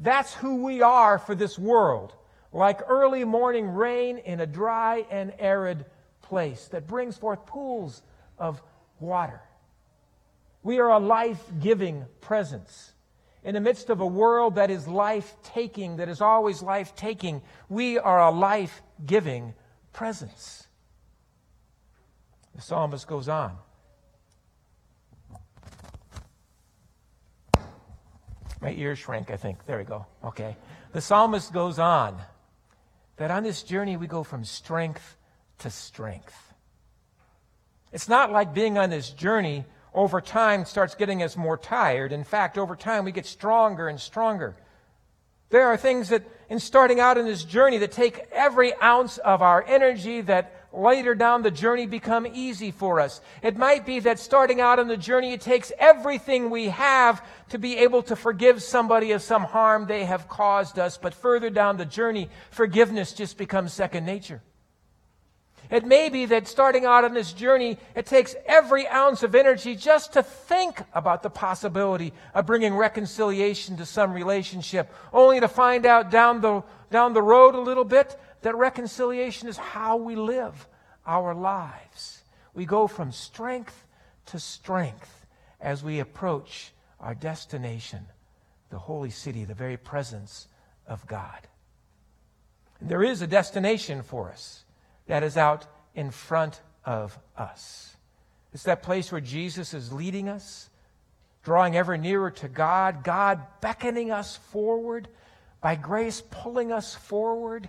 That's 0.00 0.34
who 0.34 0.64
we 0.64 0.82
are 0.82 1.18
for 1.18 1.34
this 1.34 1.58
world, 1.58 2.12
like 2.52 2.80
early 2.88 3.24
morning 3.24 3.68
rain 3.68 4.18
in 4.18 4.40
a 4.40 4.46
dry 4.46 5.06
and 5.10 5.32
arid 5.38 5.86
place 6.22 6.68
that 6.68 6.86
brings 6.86 7.16
forth 7.16 7.46
pools 7.46 8.02
of 8.38 8.60
water. 8.98 9.40
We 10.62 10.80
are 10.80 10.90
a 10.90 10.98
life 10.98 11.42
giving 11.60 12.04
presence. 12.20 12.92
In 13.44 13.54
the 13.54 13.60
midst 13.60 13.88
of 13.88 14.00
a 14.00 14.06
world 14.06 14.56
that 14.56 14.70
is 14.70 14.86
life 14.86 15.36
taking, 15.42 15.96
that 15.96 16.08
is 16.08 16.20
always 16.20 16.62
life 16.62 16.94
taking, 16.94 17.40
we 17.68 17.98
are 17.98 18.20
a 18.20 18.30
life 18.30 18.82
giving 19.06 19.54
presence. 19.92 20.66
The 22.54 22.60
psalmist 22.60 23.06
goes 23.06 23.28
on. 23.28 23.56
My 28.60 28.72
ears 28.72 28.98
shrank, 28.98 29.30
I 29.30 29.36
think. 29.36 29.64
There 29.66 29.78
we 29.78 29.84
go. 29.84 30.06
Okay. 30.24 30.56
The 30.92 31.00
psalmist 31.00 31.52
goes 31.52 31.78
on 31.78 32.20
that 33.16 33.30
on 33.30 33.42
this 33.42 33.62
journey 33.62 33.96
we 33.96 34.06
go 34.06 34.22
from 34.22 34.44
strength 34.44 35.16
to 35.58 35.70
strength. 35.70 36.54
It's 37.92 38.08
not 38.08 38.32
like 38.32 38.54
being 38.54 38.78
on 38.78 38.90
this 38.90 39.10
journey 39.10 39.64
over 39.92 40.20
time 40.20 40.64
starts 40.64 40.94
getting 40.94 41.22
us 41.22 41.36
more 41.36 41.56
tired. 41.56 42.12
In 42.12 42.24
fact, 42.24 42.58
over 42.58 42.76
time 42.76 43.04
we 43.04 43.12
get 43.12 43.26
stronger 43.26 43.88
and 43.88 44.00
stronger. 44.00 44.56
There 45.50 45.66
are 45.66 45.76
things 45.76 46.10
that, 46.10 46.22
in 46.48 46.60
starting 46.60 47.00
out 47.00 47.18
in 47.18 47.26
this 47.26 47.42
journey, 47.42 47.78
that 47.78 47.90
take 47.90 48.20
every 48.30 48.72
ounce 48.80 49.18
of 49.18 49.42
our 49.42 49.64
energy 49.66 50.20
that 50.22 50.59
later 50.72 51.14
down 51.14 51.42
the 51.42 51.50
journey 51.50 51.86
become 51.86 52.26
easy 52.26 52.70
for 52.70 53.00
us. 53.00 53.20
It 53.42 53.56
might 53.56 53.84
be 53.84 54.00
that 54.00 54.18
starting 54.18 54.60
out 54.60 54.78
on 54.78 54.88
the 54.88 54.96
journey, 54.96 55.32
it 55.32 55.40
takes 55.40 55.72
everything 55.78 56.50
we 56.50 56.68
have 56.68 57.24
to 57.48 57.58
be 57.58 57.78
able 57.78 58.02
to 58.04 58.16
forgive 58.16 58.62
somebody 58.62 59.12
of 59.12 59.22
some 59.22 59.44
harm 59.44 59.86
they 59.86 60.04
have 60.04 60.28
caused 60.28 60.78
us. 60.78 60.96
But 60.96 61.14
further 61.14 61.50
down 61.50 61.76
the 61.76 61.84
journey, 61.84 62.30
forgiveness 62.50 63.12
just 63.12 63.36
becomes 63.36 63.72
second 63.72 64.04
nature. 64.04 64.42
It 65.70 65.86
may 65.86 66.08
be 66.08 66.26
that 66.26 66.48
starting 66.48 66.84
out 66.84 67.04
on 67.04 67.14
this 67.14 67.32
journey, 67.32 67.78
it 67.94 68.04
takes 68.04 68.34
every 68.44 68.88
ounce 68.88 69.22
of 69.22 69.36
energy 69.36 69.76
just 69.76 70.14
to 70.14 70.22
think 70.22 70.82
about 70.92 71.22
the 71.22 71.30
possibility 71.30 72.12
of 72.34 72.46
bringing 72.46 72.74
reconciliation 72.74 73.76
to 73.76 73.86
some 73.86 74.12
relationship, 74.12 74.92
only 75.12 75.38
to 75.38 75.46
find 75.46 75.86
out 75.86 76.10
down 76.10 76.40
the, 76.40 76.64
down 76.90 77.12
the 77.12 77.22
road 77.22 77.54
a 77.54 77.60
little 77.60 77.84
bit 77.84 78.18
that 78.42 78.56
reconciliation 78.56 79.48
is 79.48 79.56
how 79.56 79.96
we 79.96 80.16
live 80.16 80.66
our 81.06 81.34
lives. 81.34 82.22
We 82.54 82.64
go 82.66 82.86
from 82.86 83.12
strength 83.12 83.86
to 84.26 84.38
strength 84.38 85.26
as 85.60 85.82
we 85.82 86.00
approach 86.00 86.72
our 86.98 87.14
destination, 87.14 88.06
the 88.70 88.78
holy 88.78 89.10
city, 89.10 89.44
the 89.44 89.54
very 89.54 89.76
presence 89.76 90.48
of 90.86 91.06
God. 91.06 91.46
There 92.80 93.02
is 93.02 93.22
a 93.22 93.26
destination 93.26 94.02
for 94.02 94.30
us 94.30 94.64
that 95.06 95.22
is 95.22 95.36
out 95.36 95.66
in 95.94 96.10
front 96.10 96.60
of 96.84 97.18
us. 97.36 97.96
It's 98.52 98.64
that 98.64 98.82
place 98.82 99.12
where 99.12 99.20
Jesus 99.20 99.74
is 99.74 99.92
leading 99.92 100.28
us, 100.28 100.70
drawing 101.42 101.76
ever 101.76 101.96
nearer 101.96 102.30
to 102.30 102.48
God, 102.48 103.04
God 103.04 103.40
beckoning 103.60 104.10
us 104.10 104.36
forward, 104.36 105.08
by 105.60 105.74
grace 105.74 106.22
pulling 106.30 106.72
us 106.72 106.94
forward. 106.94 107.68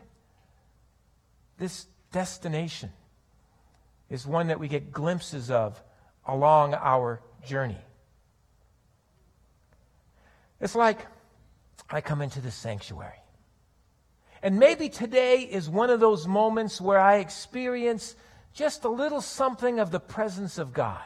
This 1.62 1.86
destination 2.12 2.90
is 4.10 4.26
one 4.26 4.48
that 4.48 4.60
we 4.60 4.68
get 4.68 4.92
glimpses 4.92 5.52
of 5.52 5.80
along 6.26 6.74
our 6.74 7.22
journey. 7.46 7.78
It's 10.60 10.74
like 10.74 11.06
I 11.88 12.02
come 12.02 12.24
into 12.24 12.42
the 12.42 12.50
sanctuary. 12.50 13.22
And 14.42 14.58
maybe 14.58 14.90
today 14.90 15.42
is 15.42 15.70
one 15.70 15.92
of 15.92 16.00
those 16.00 16.26
moments 16.26 16.82
where 16.82 16.98
I 17.00 17.18
experience 17.18 18.16
just 18.56 18.84
a 18.84 18.90
little 18.90 19.22
something 19.22 19.80
of 19.80 19.92
the 19.92 20.00
presence 20.00 20.58
of 20.58 20.74
God. 20.74 21.06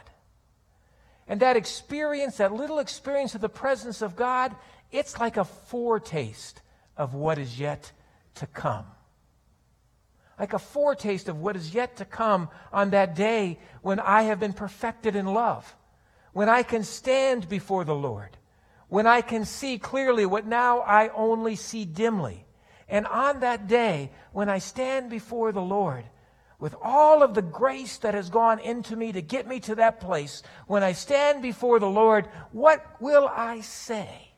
And 1.28 1.40
that 1.40 1.58
experience, 1.58 2.38
that 2.38 2.54
little 2.54 2.78
experience 2.78 3.34
of 3.34 3.42
the 3.42 3.50
presence 3.50 4.00
of 4.00 4.16
God, 4.16 4.56
it's 4.90 5.20
like 5.20 5.36
a 5.36 5.44
foretaste 5.44 6.62
of 6.96 7.12
what 7.12 7.36
is 7.36 7.60
yet 7.60 7.92
to 8.36 8.46
come. 8.46 8.86
Like 10.38 10.52
a 10.52 10.58
foretaste 10.58 11.28
of 11.28 11.38
what 11.38 11.56
is 11.56 11.74
yet 11.74 11.96
to 11.96 12.04
come 12.04 12.48
on 12.72 12.90
that 12.90 13.14
day 13.14 13.58
when 13.82 14.00
I 14.00 14.22
have 14.22 14.38
been 14.38 14.52
perfected 14.52 15.16
in 15.16 15.26
love, 15.26 15.74
when 16.32 16.48
I 16.48 16.62
can 16.62 16.84
stand 16.84 17.48
before 17.48 17.84
the 17.84 17.94
Lord, 17.94 18.36
when 18.88 19.06
I 19.06 19.22
can 19.22 19.44
see 19.44 19.78
clearly 19.78 20.26
what 20.26 20.46
now 20.46 20.80
I 20.80 21.08
only 21.08 21.56
see 21.56 21.84
dimly 21.84 22.46
and 22.88 23.06
on 23.06 23.40
that 23.40 23.66
day, 23.66 24.12
when 24.32 24.48
I 24.48 24.58
stand 24.58 25.10
before 25.10 25.52
the 25.52 25.62
Lord, 25.62 26.04
with 26.58 26.74
all 26.80 27.22
of 27.22 27.34
the 27.34 27.42
grace 27.42 27.98
that 27.98 28.14
has 28.14 28.30
gone 28.30 28.60
into 28.60 28.96
me 28.96 29.12
to 29.12 29.20
get 29.20 29.46
me 29.46 29.60
to 29.60 29.74
that 29.74 30.00
place, 30.00 30.42
when 30.66 30.82
I 30.82 30.92
stand 30.92 31.42
before 31.42 31.80
the 31.80 31.90
Lord, 31.90 32.28
what 32.52 32.84
will 33.00 33.28
I 33.28 33.60
say? 33.60 34.30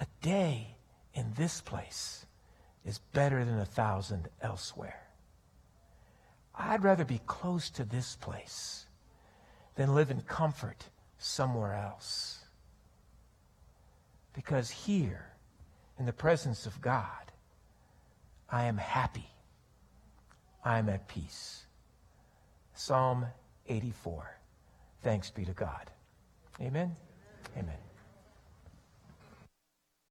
A 0.00 0.06
day 0.22 0.76
in 1.12 1.32
this 1.36 1.60
place 1.60 2.17
is 2.88 2.98
better 3.12 3.44
than 3.44 3.58
a 3.58 3.66
thousand 3.66 4.28
elsewhere. 4.40 4.98
I'd 6.54 6.82
rather 6.82 7.04
be 7.04 7.20
close 7.26 7.68
to 7.70 7.84
this 7.84 8.16
place 8.16 8.86
than 9.76 9.94
live 9.94 10.10
in 10.10 10.22
comfort 10.22 10.86
somewhere 11.18 11.74
else. 11.74 12.38
Because 14.32 14.70
here, 14.70 15.26
in 15.98 16.06
the 16.06 16.14
presence 16.14 16.64
of 16.64 16.80
God, 16.80 17.30
I 18.50 18.64
am 18.64 18.78
happy. 18.78 19.28
I 20.64 20.78
am 20.78 20.88
at 20.88 21.08
peace. 21.08 21.66
Psalm 22.72 23.26
84. 23.68 24.38
Thanks 25.02 25.30
be 25.30 25.44
to 25.44 25.52
God. 25.52 25.90
Amen. 26.60 26.96
Amen. 27.54 27.87